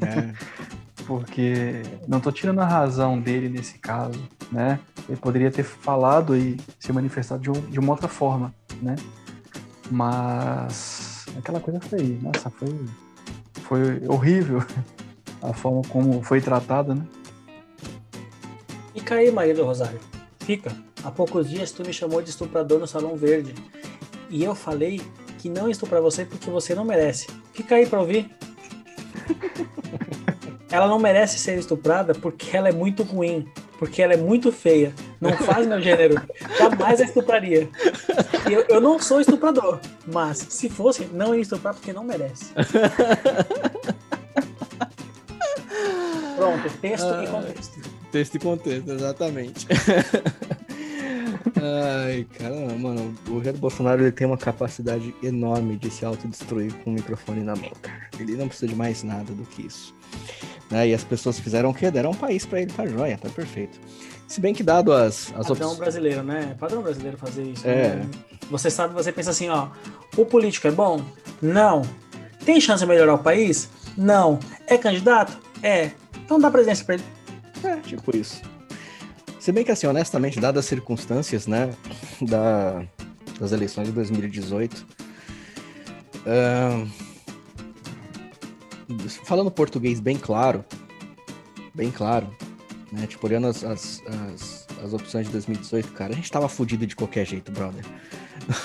É. 0.00 0.32
Porque 1.06 1.82
não 2.06 2.20
tô 2.20 2.30
tirando 2.30 2.60
a 2.60 2.64
razão 2.64 3.20
dele 3.20 3.48
nesse 3.48 3.78
caso, 3.78 4.18
né? 4.50 4.78
Ele 5.08 5.18
poderia 5.18 5.50
ter 5.50 5.64
falado 5.64 6.36
e 6.36 6.56
se 6.78 6.92
manifestado 6.92 7.42
de, 7.42 7.50
um- 7.50 7.60
de 7.70 7.78
uma 7.80 7.90
outra 7.92 8.08
forma, 8.08 8.54
né? 8.80 8.94
Mas 9.92 11.26
aquela 11.38 11.60
coisa 11.60 11.78
foi, 11.78 12.18
nossa, 12.22 12.48
foi, 12.48 12.68
foi 13.60 14.08
horrível 14.08 14.64
a 15.42 15.52
forma 15.52 15.82
como 15.90 16.22
foi 16.22 16.40
tratada, 16.40 16.94
né? 16.94 17.06
Fica 18.94 19.16
aí, 19.16 19.30
Maria 19.30 19.54
do 19.54 19.64
Rosário. 19.64 20.00
Fica. 20.40 20.74
Há 21.04 21.10
poucos 21.10 21.50
dias 21.50 21.72
tu 21.72 21.84
me 21.84 21.92
chamou 21.92 22.22
de 22.22 22.30
estuprador 22.30 22.80
no 22.80 22.86
Salão 22.86 23.16
Verde. 23.16 23.54
E 24.30 24.42
eu 24.42 24.54
falei 24.54 25.02
que 25.38 25.50
não 25.50 25.68
estuprar 25.68 26.00
você 26.00 26.24
porque 26.24 26.48
você 26.48 26.74
não 26.74 26.86
merece. 26.86 27.26
Fica 27.52 27.74
aí 27.74 27.86
pra 27.86 28.00
ouvir. 28.00 28.30
ela 30.72 30.88
não 30.88 30.98
merece 30.98 31.38
ser 31.38 31.58
estuprada 31.58 32.14
porque 32.14 32.56
ela 32.56 32.70
é 32.70 32.72
muito 32.72 33.02
ruim. 33.02 33.46
Porque 33.78 34.00
ela 34.00 34.14
é 34.14 34.16
muito 34.16 34.50
feia. 34.50 34.94
Não 35.22 35.32
faz 35.36 35.66
meu 35.68 35.80
gênero. 35.80 36.20
Jamais 36.58 37.00
a 37.00 37.04
estupraria. 37.04 37.68
Eu, 38.50 38.64
eu 38.68 38.80
não 38.80 38.98
sou 38.98 39.20
estuprador. 39.20 39.78
Mas 40.12 40.38
se 40.38 40.68
fosse, 40.68 41.04
não 41.12 41.32
ia 41.32 41.42
estuprar 41.42 41.72
porque 41.74 41.92
não 41.92 42.02
merece. 42.02 42.52
Pronto, 46.36 46.68
texto 46.80 47.06
e 47.22 47.26
contexto. 47.28 47.80
Texto 48.10 48.34
e 48.34 48.38
contexto, 48.40 48.90
exatamente. 48.90 49.66
Ai, 51.62 52.26
caramba, 52.36 52.74
mano, 52.74 53.14
o 53.30 53.42
Jair 53.42 53.56
Bolsonaro 53.56 54.02
ele 54.02 54.10
tem 54.10 54.26
uma 54.26 54.36
capacidade 54.36 55.14
enorme 55.22 55.76
de 55.76 55.88
se 55.88 56.04
autodestruir 56.04 56.74
com 56.82 56.90
o 56.90 56.94
microfone 56.94 57.44
na 57.44 57.54
mão. 57.54 57.70
cara. 57.80 58.08
Ele 58.18 58.32
não 58.34 58.48
precisa 58.48 58.66
de 58.66 58.74
mais 58.74 59.04
nada 59.04 59.32
do 59.32 59.44
que 59.44 59.66
isso. 59.66 59.94
Né? 60.68 60.88
E 60.88 60.94
as 60.94 61.04
pessoas 61.04 61.38
fizeram 61.38 61.70
o 61.70 61.74
quê? 61.74 61.90
Deram 61.92 62.10
um 62.10 62.14
país 62.14 62.44
pra 62.44 62.60
ele, 62.60 62.72
tá 62.72 62.84
joia, 62.86 63.16
tá 63.16 63.28
perfeito. 63.28 63.78
Se 64.32 64.40
bem 64.40 64.54
que 64.54 64.62
dado 64.62 64.94
as, 64.94 65.26
as 65.36 65.46
Padrão 65.46 65.52
opções. 65.52 65.76
brasileiro, 65.76 66.22
né? 66.22 66.56
Padrão 66.58 66.80
brasileiro 66.80 67.18
fazer 67.18 67.42
isso. 67.42 67.68
É. 67.68 67.96
né? 67.96 68.10
Você 68.50 68.70
sabe, 68.70 68.94
você 68.94 69.12
pensa 69.12 69.28
assim, 69.28 69.50
ó. 69.50 69.68
O 70.16 70.24
político 70.24 70.66
é 70.66 70.70
bom? 70.70 71.04
Não. 71.42 71.82
Tem 72.42 72.58
chance 72.58 72.82
de 72.82 72.88
melhorar 72.88 73.12
o 73.12 73.18
país? 73.18 73.68
Não. 73.94 74.40
É 74.66 74.78
candidato? 74.78 75.38
É. 75.62 75.90
Então 76.24 76.40
dá 76.40 76.50
presidência 76.50 76.82
pra 76.82 76.94
ele. 76.94 77.04
É, 77.62 77.76
tipo 77.82 78.16
isso. 78.16 78.40
Se 79.38 79.52
bem 79.52 79.64
que, 79.64 79.70
assim, 79.70 79.86
honestamente, 79.86 80.40
dadas 80.40 80.64
as 80.64 80.66
circunstâncias, 80.66 81.46
né, 81.46 81.70
da, 82.22 82.82
das 83.38 83.52
eleições 83.52 83.88
de 83.88 83.92
2018, 83.92 84.86
ahn, 86.26 86.86
falando 89.26 89.50
português 89.50 90.00
bem 90.00 90.16
claro, 90.16 90.64
bem 91.74 91.90
claro, 91.90 92.34
né, 92.92 93.06
tipo, 93.06 93.26
olhando 93.26 93.46
as, 93.46 93.64
as, 93.64 94.02
as, 94.06 94.66
as 94.84 94.92
opções 94.92 95.26
de 95.26 95.32
2018, 95.32 95.92
cara, 95.92 96.12
a 96.12 96.16
gente 96.16 96.30
tava 96.30 96.48
fudido 96.48 96.86
de 96.86 96.94
qualquer 96.94 97.26
jeito, 97.26 97.50
brother. 97.50 97.84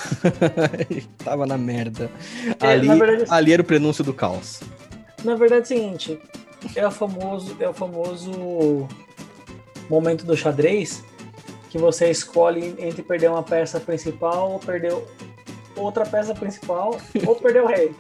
Tava 1.23 1.45
na 1.45 1.57
merda. 1.57 2.11
É, 2.59 2.67
ali, 2.73 2.87
na 2.87 2.95
verdade, 2.95 3.23
assim- 3.23 3.33
ali 3.33 3.53
era 3.53 3.61
o 3.61 3.65
prenúncio 3.65 4.03
do 4.03 4.13
caos. 4.13 4.59
Na 5.23 5.35
verdade 5.35 5.61
é 5.61 5.63
o 5.63 5.67
seguinte, 5.67 6.19
é 6.75 6.85
o 6.87 6.91
famoso, 6.91 7.55
é 7.59 7.69
o 7.69 7.73
famoso 7.73 8.87
momento 9.89 10.25
do 10.25 10.35
xadrez 10.35 11.03
que 11.69 11.77
você 11.77 12.09
escolhe 12.09 12.75
entre 12.79 13.01
perder 13.03 13.29
uma 13.29 13.43
peça 13.43 13.79
principal 13.79 14.51
ou 14.53 14.59
perder 14.59 14.95
outra 15.75 16.05
peça 16.05 16.33
principal 16.33 16.97
ou 17.25 17.35
perder 17.35 17.63
o 17.63 17.67
rei. 17.67 17.93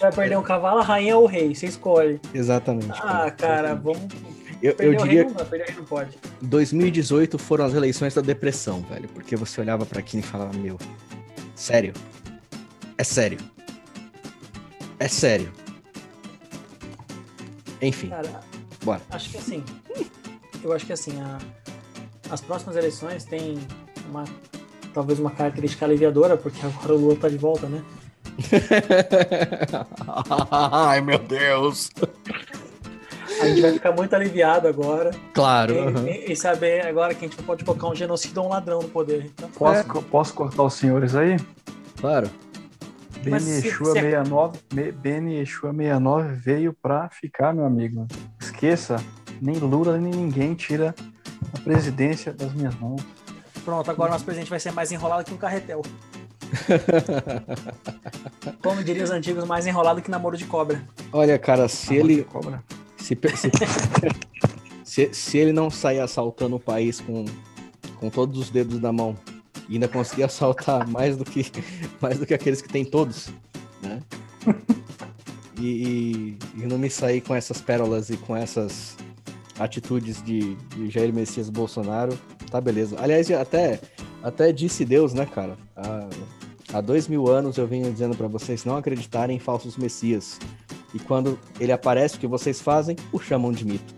Vai 0.00 0.12
perder 0.12 0.38
um 0.38 0.42
cavalo, 0.42 0.80
a 0.80 0.82
rainha 0.84 1.16
ou 1.16 1.24
o 1.24 1.26
rei, 1.26 1.54
você 1.54 1.66
escolhe. 1.66 2.20
Exatamente. 2.32 2.92
Ah, 3.02 3.30
cara, 3.30 3.74
vamos 3.74 4.02
Eu, 4.62 4.74
eu 4.78 4.90
rei 4.90 4.96
diria 5.02 5.24
não 5.24 5.34
perder 5.34 5.62
o 5.62 5.66
rei 5.66 5.76
não 5.76 5.84
pode. 5.84 6.10
que 6.16 6.18
2018 6.46 7.38
foram 7.38 7.64
as 7.64 7.74
eleições 7.74 8.14
da 8.14 8.20
depressão, 8.20 8.82
velho. 8.82 9.08
Porque 9.08 9.36
você 9.36 9.60
olhava 9.60 9.84
pra 9.86 10.00
aquilo 10.00 10.22
e 10.22 10.26
falava, 10.26 10.56
meu, 10.58 10.76
sério? 11.54 11.92
É 12.96 13.04
sério? 13.04 13.38
É 14.98 15.06
sério? 15.08 15.52
Enfim, 17.80 18.08
Cara, 18.08 18.40
bora. 18.82 19.00
acho 19.10 19.30
que 19.30 19.36
assim, 19.38 19.64
eu 20.64 20.72
acho 20.72 20.84
que 20.84 20.92
assim, 20.92 21.20
a- 21.20 21.38
as 22.30 22.40
próximas 22.40 22.74
eleições 22.76 23.24
têm 23.24 23.56
uma 24.10 24.24
talvez 24.92 25.20
uma 25.20 25.30
característica 25.30 25.84
aliviadora, 25.84 26.36
porque 26.36 26.58
agora 26.66 26.92
o 26.94 26.96
Lula 26.98 27.14
tá 27.16 27.28
de 27.28 27.36
volta, 27.36 27.68
né? 27.68 27.84
Ai, 30.50 31.00
meu 31.00 31.18
Deus. 31.18 31.90
A 33.40 33.46
gente 33.46 33.60
vai 33.60 33.72
ficar 33.72 33.92
muito 33.92 34.14
aliviado 34.14 34.66
agora 34.66 35.10
Claro. 35.32 35.74
e, 35.74 35.78
aham. 35.78 36.08
e- 36.08 36.36
saber 36.36 36.86
agora 36.86 37.14
que 37.14 37.24
a 37.24 37.28
gente 37.28 37.38
não 37.38 37.44
pode 37.44 37.64
colocar 37.64 37.88
um 37.88 37.94
genocida 37.94 38.40
ou 38.40 38.46
um 38.46 38.50
ladrão 38.50 38.80
no 38.80 38.88
poder. 38.88 39.26
Então, 39.26 39.48
Posso, 39.50 39.80
É. 39.80 39.84
posso 40.10 40.34
cortar 40.34 40.62
os 40.64 40.74
senhores 40.74 41.14
aí? 41.14 41.36
Claro. 42.00 42.28
Beni 43.22 43.40
se- 43.40 43.66
Yeshua 43.66 43.86
se- 43.92 44.00
69, 44.00 44.58
Me- 44.72 44.92
Beni 44.92 45.34
Yeshua 45.36 45.72
69 45.72 46.32
veio 46.34 46.72
pra 46.72 47.08
ficar, 47.10 47.52
meu 47.52 47.64
amigo. 47.66 48.06
Esqueça, 48.40 48.96
nem 49.42 49.56
Lula 49.56 49.98
nem 49.98 50.12
ninguém 50.12 50.54
tira 50.54 50.94
a 51.52 51.58
presidência 51.60 52.32
das 52.32 52.52
minhas 52.54 52.74
mãos. 52.76 53.02
pronto, 53.64 53.90
agora 53.90 54.12
nosso 54.12 54.24
presidente 54.24 54.48
vai 54.48 54.58
ser 54.58 54.72
mais 54.72 54.90
enrolado 54.90 55.24
que 55.24 55.34
um 55.34 55.36
carretel. 55.36 55.82
Como 58.62 58.82
diriam 58.82 59.04
os 59.04 59.10
antigos, 59.10 59.44
mais 59.44 59.66
enrolado 59.66 60.00
que 60.02 60.10
namoro 60.10 60.36
de 60.36 60.44
cobra. 60.44 60.82
Olha, 61.12 61.38
cara, 61.38 61.68
se 61.68 61.94
Amor 61.94 62.06
de 62.06 62.12
ele. 62.14 62.24
cobra. 62.24 62.62
Se, 62.96 63.18
se, 63.36 63.50
se, 64.84 65.14
se 65.14 65.38
ele 65.38 65.52
não 65.52 65.70
sair 65.70 66.00
assaltando 66.00 66.56
o 66.56 66.60
país 66.60 67.00
com, 67.00 67.24
com 67.98 68.10
todos 68.10 68.38
os 68.38 68.50
dedos 68.50 68.78
da 68.78 68.92
mão 68.92 69.16
e 69.68 69.74
ainda 69.74 69.88
conseguir 69.88 70.24
assaltar 70.24 70.86
mais 70.90 71.16
do 71.16 71.24
que, 71.24 71.50
mais 72.00 72.18
do 72.18 72.26
que 72.26 72.34
aqueles 72.34 72.60
que 72.60 72.68
tem 72.68 72.84
todos, 72.84 73.28
né? 73.82 74.00
E, 75.60 76.38
e, 76.54 76.62
e 76.62 76.66
não 76.68 76.78
me 76.78 76.88
sair 76.88 77.20
com 77.20 77.34
essas 77.34 77.60
pérolas 77.60 78.10
e 78.10 78.16
com 78.16 78.36
essas 78.36 78.96
atitudes 79.58 80.22
de, 80.22 80.54
de 80.54 80.88
Jair 80.88 81.12
Messias 81.12 81.50
Bolsonaro, 81.50 82.16
tá 82.48 82.60
beleza. 82.60 82.96
Aliás, 83.00 83.28
até, 83.32 83.80
até 84.22 84.52
disse 84.52 84.84
Deus, 84.84 85.12
né, 85.12 85.26
cara? 85.26 85.56
Há, 85.74 86.08
há 86.72 86.80
dois 86.80 87.08
mil 87.08 87.28
anos 87.28 87.56
eu 87.56 87.66
venho 87.66 87.90
dizendo 87.90 88.16
pra 88.16 88.28
vocês 88.28 88.64
não 88.64 88.76
acreditarem 88.76 89.36
em 89.36 89.40
falsos 89.40 89.76
messias. 89.76 90.38
E 90.94 90.98
quando 90.98 91.38
ele 91.60 91.72
aparece, 91.72 92.16
o 92.16 92.18
que 92.18 92.26
vocês 92.26 92.60
fazem? 92.60 92.96
O 93.12 93.18
chamam 93.18 93.52
de 93.52 93.64
mito. 93.64 93.94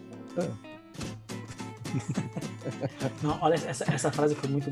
Não, 3.22 3.38
olha, 3.40 3.54
essa, 3.54 3.84
essa 3.92 4.10
frase 4.10 4.34
foi 4.34 4.48
muito. 4.48 4.70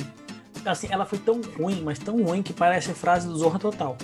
Assim, 0.65 0.89
ela 0.91 1.05
foi 1.05 1.19
tão 1.19 1.41
ruim, 1.59 1.83
mas 1.83 1.99
tão 1.99 2.23
ruim 2.23 2.43
que 2.43 2.53
parece 2.53 2.93
frase 2.93 3.27
do 3.27 3.37
Zorra 3.37 3.59
Total. 3.59 3.97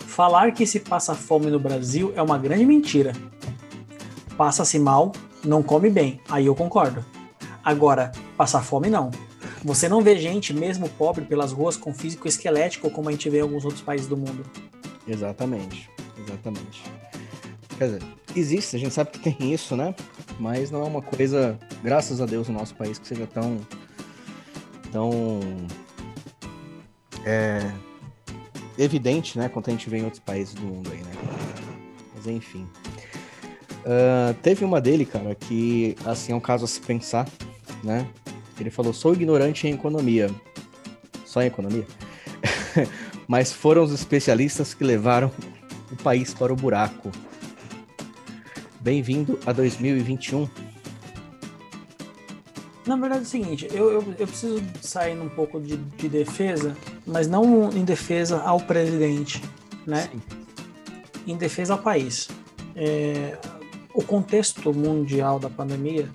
Falar 0.00 0.52
que 0.52 0.66
se 0.66 0.80
passa 0.80 1.14
fome 1.14 1.46
no 1.50 1.60
Brasil 1.60 2.12
é 2.16 2.22
uma 2.22 2.38
grande 2.38 2.64
mentira. 2.64 3.12
Passa-se 4.36 4.78
mal, 4.78 5.12
não 5.44 5.62
come 5.62 5.90
bem. 5.90 6.20
Aí 6.28 6.46
eu 6.46 6.54
concordo. 6.54 7.04
Agora, 7.62 8.12
passar 8.36 8.62
fome 8.62 8.88
não. 8.88 9.10
Você 9.64 9.88
não 9.88 10.02
vê 10.02 10.16
gente, 10.18 10.52
mesmo 10.52 10.88
pobre, 10.88 11.24
pelas 11.24 11.52
ruas 11.52 11.76
com 11.76 11.92
físico 11.92 12.28
esquelético, 12.28 12.90
como 12.90 13.08
a 13.08 13.12
gente 13.12 13.28
vê 13.28 13.38
em 13.38 13.42
alguns 13.42 13.64
outros 13.64 13.82
países 13.82 14.06
do 14.06 14.16
mundo. 14.16 14.44
Exatamente, 15.06 15.90
exatamente. 16.18 16.82
Quer 17.78 17.84
dizer, 17.86 18.02
existe, 18.34 18.76
a 18.76 18.78
gente 18.78 18.92
sabe 18.92 19.10
que 19.10 19.18
tem 19.18 19.52
isso, 19.52 19.76
né? 19.76 19.94
Mas 20.38 20.70
não 20.70 20.82
é 20.82 20.84
uma 20.84 21.02
coisa, 21.02 21.58
graças 21.82 22.20
a 22.20 22.26
Deus, 22.26 22.48
no 22.48 22.54
nosso 22.54 22.74
país 22.74 22.98
que 22.98 23.06
seja 23.06 23.26
tão. 23.26 23.58
tão. 24.92 25.40
é, 27.24 27.70
evidente, 28.78 29.38
né? 29.38 29.48
Quanto 29.48 29.68
a 29.68 29.72
gente 29.72 29.88
vê 29.88 29.98
em 29.98 30.04
outros 30.04 30.20
países 30.20 30.54
do 30.54 30.62
mundo 30.62 30.90
aí, 30.92 30.98
né? 30.98 31.12
Mas 32.14 32.26
enfim. 32.26 32.66
Ah, 33.86 34.34
teve 34.42 34.64
uma 34.64 34.80
dele, 34.80 35.06
cara, 35.06 35.32
que, 35.36 35.96
assim, 36.04 36.32
é 36.32 36.34
um 36.34 36.40
caso 36.40 36.64
a 36.64 36.68
se 36.68 36.80
pensar, 36.80 37.28
né? 37.84 38.06
Ele 38.58 38.70
falou: 38.70 38.92
sou 38.92 39.12
ignorante 39.12 39.66
em 39.66 39.72
economia. 39.72 40.30
Só 41.24 41.42
em 41.42 41.46
economia? 41.46 41.86
Mas 43.28 43.52
foram 43.52 43.82
os 43.82 43.92
especialistas 43.92 44.72
que 44.72 44.84
levaram 44.84 45.30
o 45.92 45.96
país 45.96 46.32
para 46.32 46.52
o 46.52 46.56
buraco. 46.56 47.10
Bem-vindo 48.80 49.38
a 49.44 49.52
2021. 49.52 50.48
Na 52.86 52.94
verdade 52.94 53.22
é 53.22 53.22
o 53.22 53.26
seguinte, 53.26 53.68
eu, 53.72 53.90
eu, 53.90 54.14
eu 54.16 54.26
preciso 54.28 54.62
sair 54.80 55.20
um 55.20 55.28
pouco 55.28 55.60
de, 55.60 55.76
de 55.76 56.08
defesa, 56.08 56.76
mas 57.04 57.26
não 57.26 57.68
em 57.72 57.84
defesa 57.84 58.40
ao 58.42 58.60
presidente, 58.60 59.42
né? 59.84 60.08
Sim. 60.12 60.22
Em 61.26 61.36
defesa 61.36 61.72
ao 61.72 61.80
país. 61.80 62.28
É, 62.76 63.36
o 63.92 64.04
contexto 64.04 64.72
mundial 64.72 65.40
da 65.40 65.50
pandemia 65.50 66.08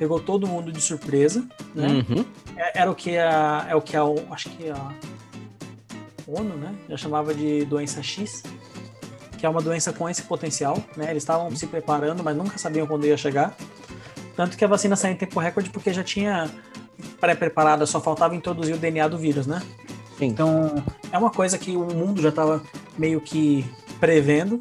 pegou 0.00 0.18
todo 0.18 0.46
mundo 0.46 0.72
de 0.72 0.80
surpresa, 0.80 1.46
né? 1.74 1.86
Uhum. 2.08 2.24
É- 2.56 2.80
Era 2.80 2.90
o 2.90 2.94
que 2.94 3.18
a, 3.18 3.66
é 3.68 3.76
o 3.76 3.82
que 3.82 3.94
a, 3.94 4.02
acho 4.30 4.48
que 4.48 4.70
a 4.70 4.92
ONU, 6.26 6.56
né? 6.56 6.74
Já 6.88 6.96
chamava 6.96 7.34
de 7.34 7.66
doença 7.66 8.02
X, 8.02 8.42
que 9.36 9.44
é 9.44 9.48
uma 9.48 9.60
doença 9.60 9.92
com 9.92 10.08
esse 10.08 10.22
potencial, 10.22 10.78
né? 10.96 11.10
Eles 11.10 11.22
estavam 11.22 11.54
se 11.54 11.66
preparando, 11.66 12.24
mas 12.24 12.34
nunca 12.34 12.56
sabiam 12.56 12.86
quando 12.86 13.04
ia 13.06 13.16
chegar. 13.18 13.54
Tanto 14.34 14.56
que 14.56 14.64
a 14.64 14.68
vacina 14.68 14.96
saiu 14.96 15.12
em 15.12 15.16
tempo 15.18 15.38
recorde 15.38 15.68
porque 15.68 15.92
já 15.92 16.02
tinha 16.02 16.50
pré-preparada, 17.20 17.84
só 17.84 18.00
faltava 18.00 18.34
introduzir 18.34 18.74
o 18.74 18.78
DNA 18.78 19.06
do 19.06 19.18
vírus, 19.18 19.46
né? 19.46 19.60
Sim. 20.18 20.28
Então, 20.28 20.82
é 21.12 21.18
uma 21.18 21.30
coisa 21.30 21.58
que 21.58 21.76
o 21.76 21.84
mundo 21.84 22.22
já 22.22 22.30
estava 22.30 22.62
meio 22.96 23.20
que 23.20 23.66
prevendo. 24.00 24.58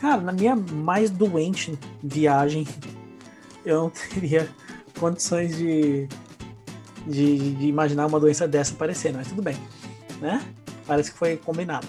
Cara, 0.00 0.20
na 0.20 0.30
minha 0.32 0.54
mais 0.54 1.10
doente 1.10 1.76
viagem, 2.00 2.66
eu 3.64 3.82
não 3.82 3.90
teria 4.12 4.48
condições 4.98 5.56
de, 5.56 6.08
de, 7.06 7.54
de 7.54 7.66
imaginar 7.66 8.06
uma 8.06 8.20
doença 8.20 8.46
dessa 8.46 8.74
aparecer, 8.74 9.12
mas 9.12 9.28
tudo 9.28 9.42
bem, 9.42 9.56
né? 10.20 10.44
Parece 10.86 11.12
que 11.12 11.18
foi 11.18 11.36
combinado. 11.36 11.86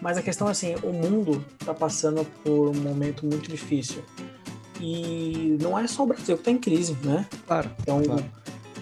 Mas 0.00 0.18
a 0.18 0.22
questão 0.22 0.48
é 0.48 0.50
assim, 0.50 0.74
o 0.82 0.92
mundo 0.92 1.44
está 1.60 1.72
passando 1.72 2.24
por 2.42 2.68
um 2.68 2.74
momento 2.74 3.24
muito 3.24 3.48
difícil. 3.48 4.02
E 4.80 5.56
não 5.60 5.78
é 5.78 5.86
só 5.86 6.02
o 6.02 6.06
Brasil 6.06 6.34
que 6.34 6.40
está 6.40 6.50
em 6.50 6.58
crise, 6.58 6.96
né? 7.04 7.24
Claro. 7.46 7.70
Então, 7.80 8.02
Claro. 8.02 8.24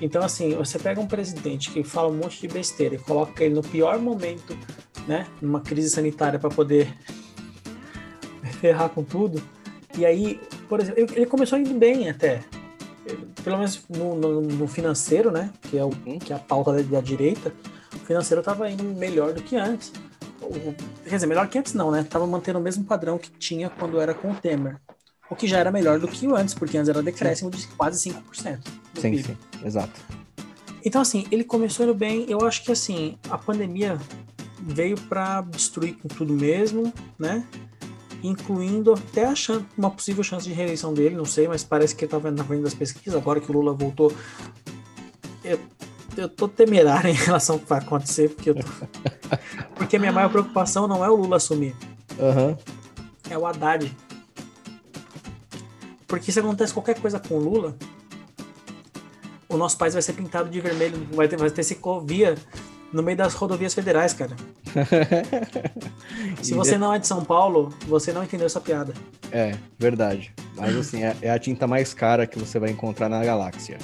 então, 0.01 0.23
assim, 0.23 0.55
você 0.55 0.79
pega 0.79 0.99
um 0.99 1.07
presidente 1.07 1.71
que 1.71 1.85
fala 1.85 2.09
um 2.09 2.17
monte 2.17 2.41
de 2.41 2.49
besteira 2.49 2.95
e 2.95 2.99
coloca 2.99 3.45
ele 3.45 3.55
no 3.55 3.63
pior 3.63 3.99
momento, 3.99 4.57
né? 5.07 5.27
Numa 5.43 5.61
crise 5.61 5.91
sanitária 5.91 6.39
para 6.39 6.49
poder 6.49 6.97
ferrar 8.61 8.89
com 8.89 9.05
tudo. 9.05 9.43
E 9.99 10.07
aí, 10.07 10.41
por 10.71 10.81
exemplo, 10.81 11.01
ele 11.15 11.27
começou 11.27 11.59
indo 11.59 11.75
bem 11.75 12.09
até. 12.09 12.43
Pelo 13.43 13.57
menos 13.59 13.83
no, 13.89 14.15
no- 14.15 14.41
no 14.41 14.69
financeiro, 14.69 15.31
né? 15.33 15.51
Que 15.63 15.77
é, 15.77 15.85
o, 15.85 15.91
que 15.91 16.33
é 16.33 16.37
a 16.37 16.39
pauta 16.39 16.73
da, 16.73 16.81
da 16.83 17.01
direita. 17.01 17.53
O 17.95 17.99
financeiro 18.07 18.41
estava 18.41 18.71
indo 18.71 18.85
melhor 18.85 19.33
do 19.33 19.43
que 19.43 19.57
antes. 19.57 19.93
O- 20.41 20.73
quer 21.05 21.17
dizer, 21.17 21.27
melhor 21.27 21.49
que 21.49 21.59
antes 21.59 21.75
não, 21.75 21.91
né? 21.91 22.05
Tava 22.09 22.27
mantendo 22.27 22.59
o 22.59 22.63
mesmo 22.63 22.85
padrão 22.85 23.19
que 23.19 23.31
tinha 23.33 23.69
quando 23.69 24.01
era 24.01 24.15
com 24.15 24.31
o 24.31 24.35
Temer. 24.35 24.77
O 25.29 25.35
que 25.37 25.47
já 25.49 25.59
era 25.59 25.73
melhor 25.73 25.99
do 25.99 26.07
que 26.09 26.27
o 26.27 26.37
antes, 26.37 26.55
porque 26.55 26.79
antes 26.79 26.89
era 26.89 27.03
decréscimo 27.03 27.51
de 27.51 27.67
quase 27.69 27.99
5%. 28.11 28.61
do 28.95 29.01
Sim, 29.01 29.11
PIB. 29.11 29.23
sim. 29.25 29.37
Exato. 29.65 30.01
Então, 30.85 31.01
assim, 31.03 31.27
ele 31.31 31.45
começou 31.45 31.85
indo 31.85 31.95
bem. 31.95 32.27
Eu 32.29 32.47
acho 32.47 32.63
que, 32.65 32.73
assim, 32.73 33.19
a 33.29 33.37
pandemia 33.37 33.99
veio 34.63 34.97
para 35.09 35.41
destruir 35.43 35.95
com 35.97 36.09
tudo 36.09 36.33
mesmo, 36.33 36.93
né? 37.19 37.45
Incluindo 38.23 38.93
até 38.93 39.25
a 39.27 39.35
chan- 39.35 39.65
uma 39.79 39.91
possível 39.91 40.23
chance 40.23 40.47
de 40.47 40.53
reeleição 40.53 40.93
dele, 40.93 41.15
não 41.15 41.25
sei, 41.25 41.49
mas 41.49 41.65
parece 41.65 41.95
que 41.95 42.05
ele 42.05 42.09
estava 42.09 42.31
na 42.31 42.45
frente 42.45 42.63
das 42.63 42.75
pesquisas. 42.75 43.15
Agora 43.21 43.41
que 43.41 43.51
o 43.51 43.55
Lula 43.55 43.73
voltou, 43.73 44.13
eu, 45.43 45.59
eu 46.17 46.29
tô 46.29 46.47
temerário 46.47 47.09
em 47.11 47.15
relação 47.15 47.57
ao 47.57 47.61
que 47.61 47.67
vai 47.69 47.79
acontecer, 47.79 48.29
porque 48.31 48.53
tô... 48.53 48.61
porque 49.75 49.97
a 49.97 49.99
minha 49.99 50.13
maior 50.13 50.29
preocupação 50.31 50.87
não 50.87 51.05
é 51.05 51.09
o 51.11 51.15
Lula 51.17 51.37
assumir, 51.37 51.75
Aham. 52.19 52.57
é 53.31 53.39
o 53.39 53.47
Haddad. 53.47 53.91
Porque 56.07 56.31
se 56.33 56.41
acontece 56.41 56.73
qualquer 56.75 56.99
coisa 57.01 57.19
com 57.21 57.37
o 57.37 57.39
Lula, 57.39 57.77
o 59.49 59.57
nosso 59.57 59.79
país 59.79 59.95
vai 59.95 60.03
ser 60.03 60.13
pintado 60.13 60.51
de 60.51 60.61
vermelho, 60.61 61.07
vai 61.13 61.27
ter, 61.29 61.37
vai 61.37 61.51
ter 61.51 61.63
ciclovia 61.63 62.37
no 62.93 63.03
meio 63.03 63.17
das 63.17 63.35
rodovias 63.35 63.75
federais, 63.75 64.13
cara. 64.13 64.37
Se 66.43 66.55
você 66.55 66.77
não 66.79 66.93
é 66.93 66.99
de 66.99 67.07
São 67.07 67.25
Paulo, 67.25 67.73
você 67.87 68.13
não 68.13 68.23
entendeu 68.25 68.47
essa 68.47 68.61
piada. 68.61 68.93
É, 69.33 69.55
verdade. 69.79 70.33
Mas 70.57 70.77
assim, 70.77 71.03
é, 71.03 71.17
é 71.23 71.31
a 71.31 71.39
tinta 71.39 71.67
mais 71.67 71.95
cara 71.95 72.27
que 72.27 72.39
você 72.39 72.59
vai 72.59 72.71
encontrar 72.71 73.09
na 73.09 73.23
galáxia. 73.25 73.79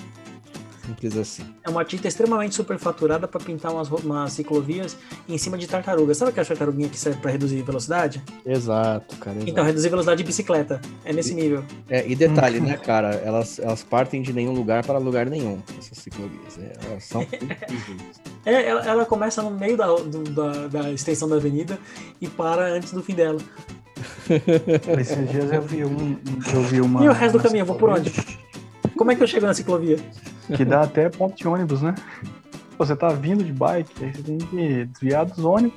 Simples 0.84 1.16
assim. 1.16 1.42
É 1.64 1.68
uma 1.68 1.84
tinta 1.84 2.06
extremamente 2.06 2.54
superfaturada 2.54 3.26
para 3.26 3.40
pintar 3.40 3.72
umas, 3.72 3.90
umas 3.90 4.32
ciclovias 4.32 4.96
em 5.28 5.36
cima 5.36 5.58
de 5.58 5.66
tartarugas. 5.66 6.16
Sabe 6.16 6.30
aquela 6.30 6.46
tartaruguinha 6.46 6.88
que 6.88 6.96
serve 6.96 7.20
para 7.20 7.32
reduzir 7.32 7.60
velocidade? 7.62 8.22
Exato, 8.44 9.16
cara. 9.16 9.36
Exato. 9.36 9.50
Então, 9.50 9.64
reduzir 9.64 9.88
velocidade 9.88 10.18
de 10.18 10.24
bicicleta. 10.24 10.80
É 11.04 11.12
nesse 11.12 11.32
E- 11.32 11.34
nível. 11.34 11.64
É, 11.88 12.06
e 12.08 12.14
detalhe, 12.14 12.60
né, 12.62 12.76
cara? 12.76 13.14
Elas, 13.16 13.58
elas 13.58 13.82
partem 13.82 14.22
de 14.22 14.32
nenhum 14.32 14.52
lugar 14.52 14.86
para 14.86 14.98
lugar 14.98 15.26
nenhum, 15.26 15.60
essas 15.76 15.98
ciclovias. 15.98 16.56
É, 16.56 16.72
elas 16.88 17.02
são 17.04 17.22
incríveis. 17.22 18.20
É, 18.46 18.68
ela, 18.68 18.86
ela 18.86 19.04
começa 19.04 19.42
no 19.42 19.50
meio 19.50 19.76
da, 19.76 19.86
do- 19.86 20.22
da, 20.30 20.68
da 20.68 20.90
extensão 20.92 21.28
da 21.28 21.36
avenida 21.36 21.78
e 22.20 22.28
para 22.28 22.64
antes 22.72 22.92
do 22.92 23.02
fim 23.02 23.14
dela. 23.14 23.38
Esses 25.00 25.30
dias 25.30 25.52
eu 25.52 25.62
vi 25.62 25.84
um. 25.84 26.16
Eu 26.54 26.62
vi 26.62 26.80
uma. 26.80 27.04
e 27.04 27.08
o 27.08 27.12
resto 27.12 27.36
do 27.38 27.42
caminho, 27.42 27.62
eu 27.62 27.66
vou 27.66 27.76
por 27.76 27.90
onde? 27.90 28.12
Como 28.96 29.10
é 29.10 29.14
que 29.16 29.22
eu 29.22 29.26
chego 29.26 29.46
na 29.46 29.52
ciclovia? 29.54 29.98
Que 30.56 30.64
dá 30.64 30.82
até 30.82 31.08
ponto 31.08 31.36
de 31.36 31.46
ônibus, 31.46 31.82
né? 31.82 31.94
Você 32.78 32.94
tá 32.94 33.08
vindo 33.08 33.42
de 33.42 33.52
bike, 33.52 34.04
aí 34.04 34.12
você 34.12 34.22
tem 34.22 34.38
que 34.38 34.84
desviar 34.86 35.24
dos 35.26 35.44
ônibus 35.44 35.76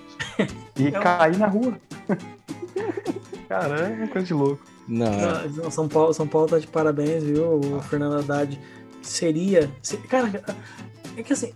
e 0.78 0.88
É 0.94 1.00
um- 1.00 1.02
cair 1.02 1.38
na 1.38 1.48
rua. 1.48 1.74
Cara, 3.50 3.80
é 3.80 3.96
uma 3.96 4.08
coisa 4.08 4.28
de 4.28 4.34
louco. 4.34 4.62
Não, 4.88 5.08
é. 5.08 5.48
Não, 5.56 5.72
São 5.72 5.88
Paulo, 5.88 6.14
São 6.14 6.28
Paulo 6.28 6.48
tá 6.48 6.60
de 6.60 6.68
parabéns, 6.68 7.24
viu? 7.24 7.60
O 7.60 7.82
Fernando 7.82 8.20
Haddad 8.20 8.60
seria. 9.02 9.70
se- 9.82 9.98
cara, 9.98 10.44
é 11.18 11.24
que 11.24 11.34
assim, 11.34 11.52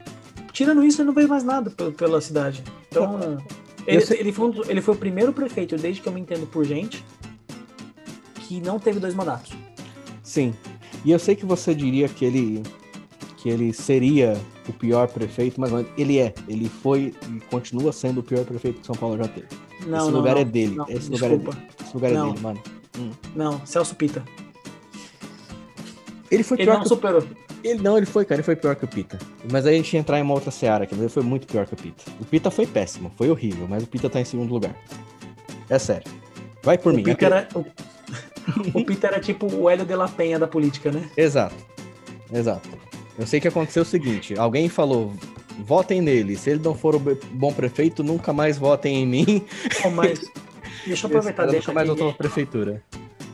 tirando 0.53 0.83
isso, 0.83 1.01
ele 1.01 1.07
não 1.07 1.13
fez 1.13 1.27
mais 1.27 1.43
nada 1.43 1.69
pe- 1.69 1.91
pela 1.91 2.21
cidade. 2.21 2.63
Então. 2.89 3.37
Ele, 3.85 4.01
ele, 4.17 4.31
foi 4.31 4.47
um 4.49 4.61
ele 4.69 4.79
foi 4.81 4.93
o 4.93 4.97
primeiro 4.97 5.33
prefeito, 5.33 5.75
desde 5.75 5.99
que 6.01 6.07
eu 6.07 6.13
me 6.13 6.21
entendo 6.21 6.47
por 6.47 6.63
gente, 6.63 7.03
que 8.35 8.61
não 8.61 8.79
teve 8.79 8.99
dois 8.99 9.13
mandatos. 9.13 9.51
sim. 10.23 10.53
E 11.05 11.11
eu 11.11 11.19
sei 11.19 11.35
que 11.35 11.45
você 11.45 11.75
diria 11.75 12.07
que 12.07 12.23
ele 12.23 12.63
que 13.35 13.49
ele 13.49 13.73
seria 13.73 14.39
o 14.69 14.71
pior 14.71 15.09
prefeito, 15.09 15.59
mas 15.59 15.69
não, 15.69 15.85
ele 15.97 16.17
é. 16.17 16.33
Ele 16.47 16.69
foi 16.69 17.13
e 17.29 17.39
continua 17.49 17.91
sendo 17.91 18.21
o 18.21 18.23
pior 18.23 18.45
prefeito 18.45 18.79
que 18.79 18.85
São 18.85 18.95
Paulo 18.95 19.17
já 19.17 19.27
teve. 19.27 19.47
Não, 19.85 19.97
Esse 19.97 20.11
não, 20.11 20.17
lugar 20.19 20.35
não, 20.35 20.41
é 20.41 20.45
dele. 20.45 20.75
não, 20.75 20.85
Esse 20.87 21.09
lugar 21.09 21.29
é 21.29 21.35
desculpa. 21.35 21.57
dele. 21.59 21.71
Esse 21.83 21.93
lugar 21.93 22.11
é 22.13 22.21
dele, 22.21 22.39
mano. 22.39 22.61
Não, 23.35 23.65
Celso 23.65 23.95
Pita. 23.95 24.23
Ele 26.31 26.41
foi 26.43 26.57
Ele 26.57 26.63
pior 26.65 26.75
não 26.75 26.83
que 26.83 26.87
superou. 26.87 27.23
Ele 27.63 27.81
não, 27.81 27.95
ele 27.97 28.05
foi, 28.05 28.25
cara, 28.25 28.35
ele 28.35 28.43
foi 28.43 28.55
pior 28.55 28.75
que 28.75 28.83
o 28.83 28.87
Pita. 28.87 29.17
Mas 29.49 29.65
aí 29.65 29.75
a 29.75 29.77
gente 29.77 29.93
ia 29.93 29.99
entrar 29.99 30.19
em 30.19 30.21
uma 30.21 30.33
outra 30.33 30.51
seara, 30.51 30.85
que 30.85 30.93
ele 30.93 31.07
foi 31.07 31.23
muito 31.23 31.47
pior 31.47 31.65
que 31.65 31.73
o 31.73 31.77
Pita. 31.77 32.03
O 32.19 32.25
Pita 32.25 32.51
foi 32.51 32.67
péssimo, 32.67 33.11
foi 33.17 33.29
horrível, 33.29 33.65
mas 33.69 33.83
o 33.83 33.87
Pita 33.87 34.09
tá 34.09 34.19
em 34.19 34.25
segundo 34.25 34.51
lugar. 34.53 34.75
É 35.69 35.79
sério. 35.79 36.11
Vai 36.61 36.77
por 36.77 36.93
O 36.93 36.95
mim. 36.97 37.03
Pita, 37.03 37.25
era, 37.25 37.47
o, 37.55 37.65
o 38.79 38.85
Pita 38.85 39.07
era 39.07 39.19
tipo 39.19 39.47
o 39.53 39.69
Hélio 39.69 39.85
de 39.85 39.95
la 39.95 40.07
Penha 40.09 40.37
da 40.37 40.47
política, 40.47 40.91
né? 40.91 41.09
Exato. 41.15 41.55
Exato. 42.31 42.67
Eu 43.17 43.25
sei 43.27 43.39
que 43.39 43.47
aconteceu 43.47 43.83
o 43.83 43.85
seguinte: 43.85 44.37
alguém 44.37 44.67
falou, 44.67 45.13
votem 45.59 46.01
nele. 46.01 46.35
Se 46.35 46.49
ele 46.49 46.61
não 46.63 46.73
for 46.75 46.95
o 46.95 46.99
bom 47.31 47.53
prefeito, 47.53 48.03
nunca 48.03 48.33
mais 48.33 48.57
votem 48.57 49.03
em 49.03 49.07
mim. 49.07 49.45
Bom, 49.83 49.91
mas 49.91 50.19
deixa 50.85 51.05
eu 51.05 51.09
aproveitar, 51.09 51.45
deixa 51.45 51.59
nunca 51.59 51.73
mais 51.73 51.89
aqui. 51.89 51.99
voltou 51.99 52.09
à 52.13 52.17
prefeitura. 52.17 52.83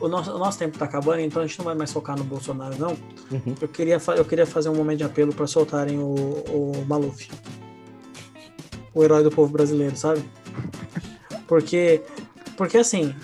O 0.00 0.08
nosso, 0.08 0.32
o 0.32 0.38
nosso 0.38 0.58
tempo 0.58 0.78
tá 0.78 0.86
acabando, 0.86 1.20
então 1.20 1.42
a 1.42 1.46
gente 1.46 1.58
não 1.58 1.66
vai 1.66 1.74
mais 1.74 1.92
focar 1.92 2.16
no 2.16 2.24
Bolsonaro, 2.24 2.74
não. 2.78 2.96
Uhum. 3.30 3.54
Eu 3.60 3.68
queria, 3.68 3.98
eu 4.16 4.24
queria 4.24 4.46
fazer 4.46 4.70
um 4.70 4.74
momento 4.74 4.98
de 4.98 5.04
apelo 5.04 5.34
para 5.34 5.46
soltarem 5.46 5.98
o, 5.98 6.14
o 6.14 6.84
Maluf. 6.88 7.30
O 8.94 9.04
herói 9.04 9.22
do 9.22 9.30
povo 9.30 9.52
brasileiro, 9.52 9.96
sabe? 9.96 10.24
Porque, 11.46 12.02
porque 12.56 12.78
assim, 12.78 13.14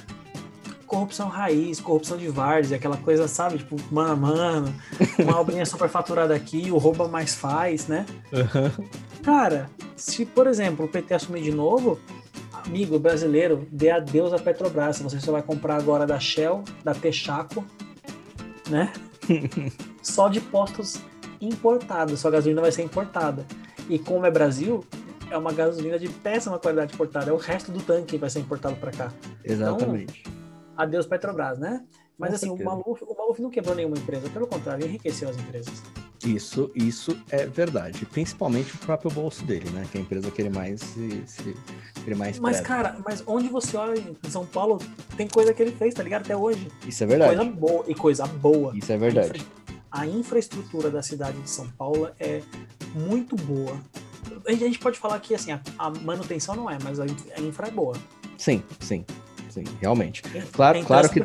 corrupção 0.86 1.28
raiz, 1.28 1.80
corrupção 1.80 2.16
de 2.16 2.28
várzea, 2.28 2.76
aquela 2.76 2.96
coisa, 2.96 3.26
sabe? 3.26 3.58
Tipo, 3.58 3.76
mano 3.90 4.12
a 4.12 4.16
mano, 4.16 4.74
uma 5.18 5.38
obrinha 5.40 5.66
super 5.66 5.88
faturada 5.88 6.34
aqui, 6.34 6.70
o 6.70 6.78
rouba 6.78 7.08
mais 7.08 7.34
faz, 7.34 7.86
né? 7.86 8.06
Cara, 9.22 9.68
se, 9.96 10.24
por 10.24 10.46
exemplo, 10.46 10.86
o 10.86 10.88
PT 10.88 11.14
assumir 11.14 11.42
de 11.42 11.52
novo, 11.52 11.98
amigo 12.66 12.98
brasileiro, 12.98 13.66
dê 13.70 13.90
adeus 13.90 14.32
à 14.32 14.38
Petrobras. 14.38 15.00
Você 15.00 15.20
só 15.20 15.32
vai 15.32 15.42
comprar 15.42 15.76
agora 15.76 16.06
da 16.06 16.18
Shell, 16.18 16.62
da 16.84 16.94
Texaco, 16.94 17.64
né? 18.68 18.92
só 20.02 20.28
de 20.28 20.40
postos 20.40 21.00
importados. 21.40 22.20
Sua 22.20 22.30
gasolina 22.30 22.60
vai 22.60 22.72
ser 22.72 22.82
importada. 22.82 23.46
E 23.88 23.98
como 23.98 24.26
é 24.26 24.30
Brasil, 24.30 24.84
é 25.30 25.36
uma 25.36 25.52
gasolina 25.52 25.98
de 25.98 26.08
péssima 26.08 26.58
qualidade 26.58 26.94
importada. 26.94 27.30
É 27.30 27.32
o 27.32 27.36
resto 27.36 27.70
do 27.70 27.80
tanque 27.82 28.12
que 28.12 28.18
vai 28.18 28.30
ser 28.30 28.40
importado 28.40 28.76
para 28.76 28.90
cá. 28.90 29.12
Exatamente. 29.44 30.24
Adeus 30.76 31.06
Petrobras, 31.06 31.58
né? 31.58 31.84
Mas 32.18 32.30
Com 32.30 32.36
assim, 32.36 32.50
o. 32.50 32.64
Maluf, 32.64 33.02
o 33.04 33.14
Maluf 33.16 33.40
não 33.42 33.50
quebrou 33.50 33.74
nenhuma 33.74 33.96
empresa. 33.96 34.28
Pelo 34.30 34.46
contrário, 34.46 34.86
enriqueceu 34.86 35.28
as 35.28 35.36
empresas. 35.36 35.82
Isso, 36.24 36.70
isso 36.74 37.16
é 37.30 37.46
verdade. 37.46 38.06
Principalmente 38.06 38.74
o 38.74 38.78
próprio 38.78 39.10
bolso 39.10 39.44
dele, 39.44 39.68
né? 39.70 39.86
Que 39.92 39.98
é 39.98 40.00
a 40.00 40.02
empresa 40.04 40.30
que 40.30 40.40
ele 40.40 40.48
mais 40.50 40.80
se, 40.80 41.22
se- 41.26 41.54
ele 42.06 42.14
mais 42.16 42.38
Mas, 42.38 42.56
preza. 42.56 42.62
cara, 42.68 42.96
mas 43.04 43.22
onde 43.26 43.48
você 43.48 43.76
olha 43.76 43.98
em 43.98 44.30
São 44.30 44.46
Paulo, 44.46 44.78
tem 45.16 45.28
coisa 45.28 45.52
que 45.52 45.62
ele 45.62 45.72
fez, 45.72 45.92
tá 45.94 46.02
ligado? 46.02 46.22
Até 46.22 46.34
hoje. 46.36 46.68
Isso 46.86 47.04
é 47.04 47.06
verdade. 47.06 47.36
Coisa 47.36 47.50
boa. 47.52 47.84
E 47.86 47.94
coisa 47.94 48.26
boa. 48.26 48.76
Isso 48.76 48.90
é 48.90 48.96
verdade. 48.96 49.46
A 49.90 50.06
infraestrutura 50.06 50.90
da 50.90 51.02
cidade 51.02 51.38
de 51.40 51.50
São 51.50 51.68
Paulo 51.70 52.10
é 52.18 52.40
muito 52.94 53.36
boa. 53.36 53.78
A 54.46 54.50
gente, 54.52 54.64
a 54.64 54.66
gente 54.66 54.78
pode 54.78 54.98
falar 54.98 55.20
que 55.20 55.34
assim, 55.34 55.52
a, 55.52 55.60
a 55.78 55.90
manutenção 55.90 56.54
não 56.56 56.68
é, 56.68 56.78
mas 56.82 56.98
a, 56.98 57.04
a 57.04 57.40
infra 57.40 57.68
é 57.68 57.70
boa. 57.70 57.94
Sim, 58.36 58.62
sim, 58.80 59.04
sim, 59.56 59.64
realmente. 59.80 60.22
Claro, 60.52 60.78
Tem 60.78 60.84
claro 60.84 61.08
que 61.08 61.20
é. 61.20 61.24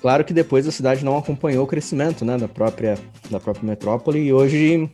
Claro 0.00 0.24
que 0.24 0.32
depois 0.32 0.66
a 0.66 0.72
cidade 0.72 1.04
não 1.04 1.16
acompanhou 1.18 1.64
o 1.64 1.66
crescimento 1.66 2.24
né, 2.24 2.38
da, 2.38 2.48
própria, 2.48 2.96
da 3.30 3.40
própria 3.40 3.64
metrópole 3.66 4.20
e 4.20 4.32
hoje 4.32 4.88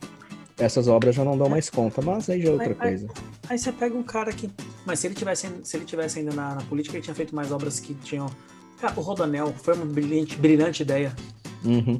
essas 0.57 0.87
obras 0.87 1.15
já 1.15 1.23
não 1.23 1.37
dão 1.37 1.47
mais 1.47 1.69
conta, 1.69 2.01
mas 2.01 2.29
aí 2.29 2.41
já 2.41 2.49
é 2.49 2.51
outra 2.51 2.69
mas- 2.69 2.77
coisa. 2.77 3.07
Aí 3.49 3.57
você 3.57 3.71
pega 3.71 3.95
um 3.97 4.03
cara 4.03 4.31
que. 4.31 4.49
Mas 4.85 4.99
se 4.99 5.07
ele 5.07 5.15
tivesse, 5.15 5.47
se 5.63 5.77
ele 5.77 5.85
tivesse 5.85 6.19
ainda 6.19 6.33
na, 6.35 6.55
na 6.55 6.61
política, 6.61 6.97
ele 6.97 7.03
tinha 7.03 7.15
feito 7.15 7.35
mais 7.35 7.51
obras 7.51 7.79
que 7.79 7.93
tinham. 7.93 8.27
Cara, 8.79 8.93
o 8.95 9.01
Rodanel 9.01 9.53
foi 9.61 9.73
uma 9.73 9.85
brilhante, 9.85 10.35
brilhante 10.37 10.83
ideia. 10.83 11.13
Uhum. 11.65 11.97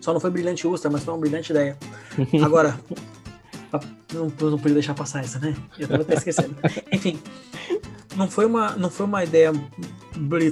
Só 0.00 0.12
não 0.12 0.20
foi 0.20 0.30
brilhante 0.30 0.66
Ustra, 0.66 0.90
mas 0.90 1.02
foi 1.04 1.14
uma 1.14 1.20
brilhante 1.20 1.52
ideia. 1.52 1.76
Agora, 2.42 2.78
não, 4.12 4.50
não 4.50 4.58
podia 4.58 4.74
deixar 4.74 4.94
passar 4.94 5.20
essa, 5.24 5.38
né? 5.38 5.54
Eu 5.78 5.88
tava 5.88 6.02
até 6.02 6.14
esquecendo. 6.14 6.54
Enfim, 6.92 7.18
não 8.16 8.28
foi 8.28 8.46
uma, 8.46 8.76
não 8.76 8.90
foi 8.90 9.06
uma 9.06 9.24
ideia, 9.24 9.52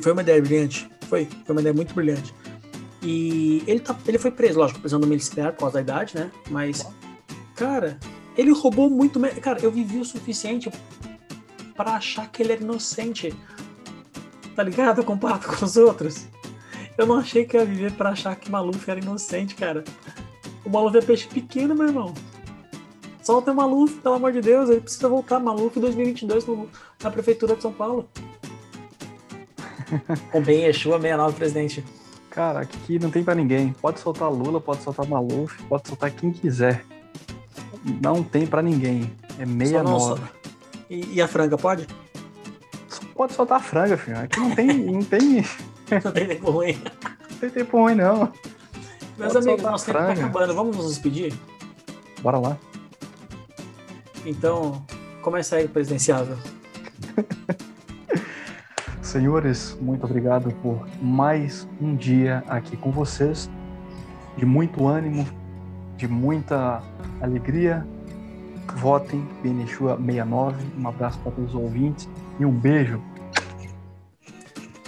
foi 0.03 0.13
uma 0.13 0.23
ideia 0.23 0.41
brilhante. 0.41 0.91
Foi, 1.09 1.27
foi 1.45 1.55
uma 1.55 1.61
ideia 1.61 1.75
muito 1.75 1.95
brilhante. 1.95 2.35
E 3.03 3.63
ele, 3.67 3.81
tá, 3.81 3.97
ele 4.07 4.19
foi 4.19 4.31
preso, 4.31 4.59
lógico, 4.59 4.81
prisão 4.81 5.01
domiciliar 5.01 5.53
por 5.53 5.61
causa 5.61 5.75
da 5.75 5.81
idade, 5.81 6.15
né? 6.17 6.31
Mas, 6.51 6.87
cara, 7.55 7.99
ele 8.37 8.53
roubou 8.53 8.91
muito. 8.91 9.21
Cara, 9.41 9.61
eu 9.61 9.71
vivi 9.71 9.99
o 9.99 10.05
suficiente 10.05 10.71
pra 11.77 11.93
achar 11.93 12.29
que 12.31 12.43
ele 12.43 12.53
era 12.53 12.63
inocente. 12.63 13.35
Tá 14.55 14.63
ligado? 14.63 15.05
Comparado 15.05 15.47
com 15.47 15.65
os 15.65 15.77
outros. 15.77 16.27
Eu 16.97 17.07
não 17.07 17.17
achei 17.17 17.45
que 17.45 17.57
eu 17.57 17.61
ia 17.61 17.67
viver 17.67 17.93
pra 17.93 18.11
achar 18.11 18.35
que 18.35 18.51
Maluf 18.51 18.91
era 18.91 18.99
inocente, 18.99 19.55
cara. 19.55 19.85
O 20.65 20.71
Maluf 20.71 20.97
é 20.97 21.01
peixe 21.01 21.29
pequeno, 21.29 21.75
meu 21.75 21.87
irmão. 21.87 22.13
Solta 23.29 23.53
o 23.53 23.55
Maluf, 23.55 23.97
pelo 24.01 24.15
amor 24.15 24.33
de 24.33 24.41
Deus. 24.41 24.71
Ele 24.71 24.81
precisa 24.81 25.07
voltar. 25.07 25.39
Maluf 25.39 25.79
2022 25.79 26.47
no- 26.47 26.67
na 27.03 27.11
Prefeitura 27.11 27.55
de 27.55 27.61
São 27.61 27.71
Paulo. 27.71 28.09
Com 30.33 30.41
bem 30.41 30.63
Yeshua 30.63 30.99
69, 30.99 31.37
presidente. 31.37 31.85
Cara, 32.31 32.61
aqui 32.61 32.99
não 32.99 33.11
tem 33.11 33.23
pra 33.23 33.35
ninguém. 33.35 33.75
Pode 33.83 34.01
soltar 34.01 34.33
Lula, 34.33 34.63
pode 34.63 34.83
soltar 34.83 35.07
Maluf, 35.07 35.63
pode 35.65 35.87
soltar 35.87 36.11
quem 36.11 36.33
quiser. 36.33 36.83
Não 38.03 38.23
tem 38.23 38.47
pra 38.47 38.63
ninguém. 38.63 39.13
É 39.39 39.45
Só 39.45 39.83
não 39.83 39.99
69. 40.01 40.21
só- 40.23 40.29
E, 40.89 41.17
e 41.17 41.21
a 41.21 41.29
franga, 41.29 41.59
pode? 41.59 41.87
Só 42.89 43.03
Pode 43.15 43.35
soltar 43.35 43.59
a 43.59 43.63
franga, 43.63 43.99
filho. 43.99 44.19
Aqui 44.21 44.41
não 44.41 44.55
tem, 44.55 44.69
não 44.91 45.03
tem, 45.03 45.45
Não 46.03 46.13
tem 46.13 46.27
tempo 46.29 46.51
ruim. 46.51 46.81
não 47.31 47.39
tem 47.41 47.51
tempo 47.51 47.77
ruim, 47.79 47.95
não. 47.95 48.33
Meus 49.19 49.35
Pode 49.35 49.49
amigos, 49.49 49.63
nosso 49.71 49.85
tempo 49.85 49.99
tá 49.99 50.13
acabando. 50.13 50.55
Vamos 50.55 50.77
nos 50.79 50.89
despedir? 50.89 51.35
Bora 52.23 52.39
lá. 52.39 52.57
Então, 54.29 54.85
começa 55.23 55.57
aí, 55.57 55.67
presidenciável. 55.67 56.37
Senhores, 59.01 59.75
muito 59.81 60.05
obrigado 60.05 60.53
por 60.57 60.87
mais 61.01 61.67
um 61.81 61.97
dia 61.97 62.45
aqui 62.47 62.77
com 62.77 62.91
vocês. 62.91 63.49
De 64.37 64.45
muito 64.45 64.87
ânimo, 64.87 65.27
de 65.97 66.07
muita 66.07 66.83
alegria. 67.23 67.87
Votem 68.77 69.27
Benechua 69.43 69.97
69. 69.97 70.63
Um 70.79 70.87
abraço 70.87 71.19
para 71.21 71.33
todos 71.33 71.55
os 71.55 71.61
ouvintes 71.61 72.07
e 72.39 72.45
um 72.45 72.53
beijo. 72.53 73.03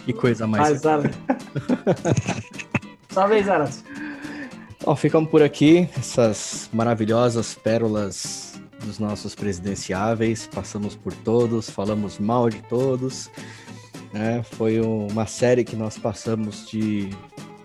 Que 0.04 0.12
coisa 0.12 0.46
mais. 0.46 0.80
Zara. 0.80 1.10
Salve 3.08 3.42
Zara. 3.42 3.70
Bom, 4.84 4.94
ficamos 4.94 5.30
por 5.30 5.42
aqui, 5.42 5.88
essas 5.96 6.68
maravilhosas 6.74 7.54
pérolas 7.54 8.49
dos 8.90 8.98
nossos 8.98 9.36
presidenciáveis, 9.36 10.48
passamos 10.52 10.96
por 10.96 11.14
todos, 11.14 11.70
falamos 11.70 12.18
mal 12.18 12.50
de 12.50 12.60
todos. 12.62 13.30
Né? 14.12 14.42
Foi 14.42 14.80
uma 14.80 15.26
série 15.26 15.62
que 15.62 15.76
nós 15.76 15.96
passamos 15.96 16.68
de 16.68 17.08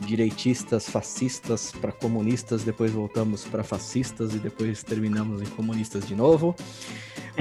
direitistas, 0.02 0.88
fascistas 0.88 1.72
para 1.72 1.92
comunistas, 1.92 2.64
depois 2.64 2.92
voltamos 2.92 3.44
para 3.46 3.64
fascistas 3.64 4.36
e 4.36 4.38
depois 4.38 4.84
terminamos 4.84 5.42
em 5.42 5.46
comunistas 5.46 6.08
de 6.08 6.14
novo, 6.14 6.54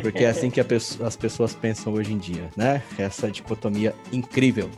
porque 0.01 0.25
é 0.25 0.31
assim 0.31 0.51
que 0.51 0.61
as 0.61 1.17
pessoas 1.17 1.53
pensam 1.55 1.93
hoje 1.93 2.13
em 2.13 2.19
dia, 2.19 2.49
né? 2.57 2.83
Essa 2.97 3.31
dicotomia 3.31 3.95
incrível. 4.11 4.71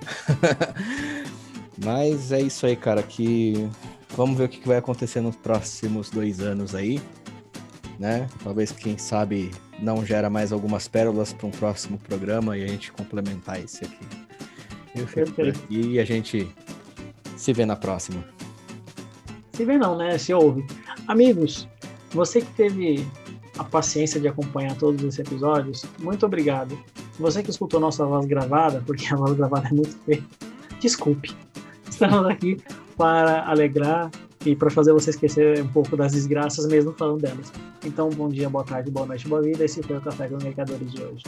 Mas 1.79 2.33
é 2.33 2.41
isso 2.41 2.67
aí, 2.67 2.75
cara, 2.75 3.03
que 3.05 3.69
vamos 4.17 4.37
ver 4.37 4.45
o 4.45 4.49
que 4.49 4.67
vai 4.67 4.79
acontecer 4.79 5.21
nos 5.21 5.37
próximos 5.37 6.11
dois 6.11 6.41
anos 6.41 6.75
aí, 6.75 7.01
né? 7.99 8.29
Talvez, 8.43 8.71
quem 8.73 8.99
sabe, 8.99 9.51
não 9.81 10.05
gera 10.05 10.31
mais 10.31 10.53
algumas 10.53 10.89
pérolas 10.89 11.33
para 11.33 11.47
um 11.47 11.51
próximo 11.51 11.99
programa 11.99 12.57
e 12.57 12.65
a 12.65 12.67
gente 12.67 12.93
complementar 12.93 13.63
esse 13.63 13.85
aqui. 13.85 14.07
Eu 14.95 15.07
fico 15.07 15.31
por 15.33 15.49
aqui 15.49 15.93
e 15.93 16.01
a 16.01 16.05
gente 16.05 16.49
se 17.37 17.53
vê 17.53 17.67
na 17.67 17.77
próxima. 17.77 18.25
Se 19.53 19.65
vê 19.65 19.77
não, 19.77 19.97
né? 19.97 20.17
Se 20.19 20.33
ouve. 20.33 20.67
Amigos, 21.07 21.69
você 22.11 22.41
que 22.41 22.53
teve 22.53 23.07
a 23.59 23.65
paciência 23.65 24.21
de 24.21 24.29
acompanhar 24.29 24.77
todos 24.77 25.03
esses 25.03 25.19
episódios, 25.19 25.85
muito 25.99 26.25
obrigado. 26.27 26.79
Você 27.19 27.43
que 27.43 27.51
escutou 27.51 27.81
nossa 27.81 28.05
voz 28.05 28.27
gravada, 28.27 28.83
porque 28.87 29.07
a 29.13 29.17
voz 29.17 29.35
gravada 29.35 29.69
é 29.69 29.73
muito 29.73 29.97
feia, 30.05 30.23
desculpe. 30.81 31.35
Estamos 31.89 32.27
aqui 32.27 32.59
para 32.97 33.49
alegrar 33.49 34.11
e 34.47 34.55
para 34.55 34.71
fazer 34.71 34.93
você 34.93 35.11
esquecer 35.11 35.61
um 35.61 35.69
pouco 35.69 35.97
das 35.97 36.13
desgraças, 36.13 36.67
mesmo 36.67 36.93
falando 36.93 37.21
delas. 37.21 37.53
Então, 37.85 38.09
bom 38.11 38.29
dia, 38.29 38.49
boa 38.49 38.65
tarde, 38.65 38.91
boa 38.91 39.07
noite, 39.07 39.29
boa 39.29 39.43
vida. 39.43 39.65
Esse 39.65 39.83
foi 39.83 39.97
o 39.97 40.01
Café 40.01 40.29
com 40.29 40.37
Mercadores 40.37 40.93
de 40.93 41.03
hoje. 41.03 41.25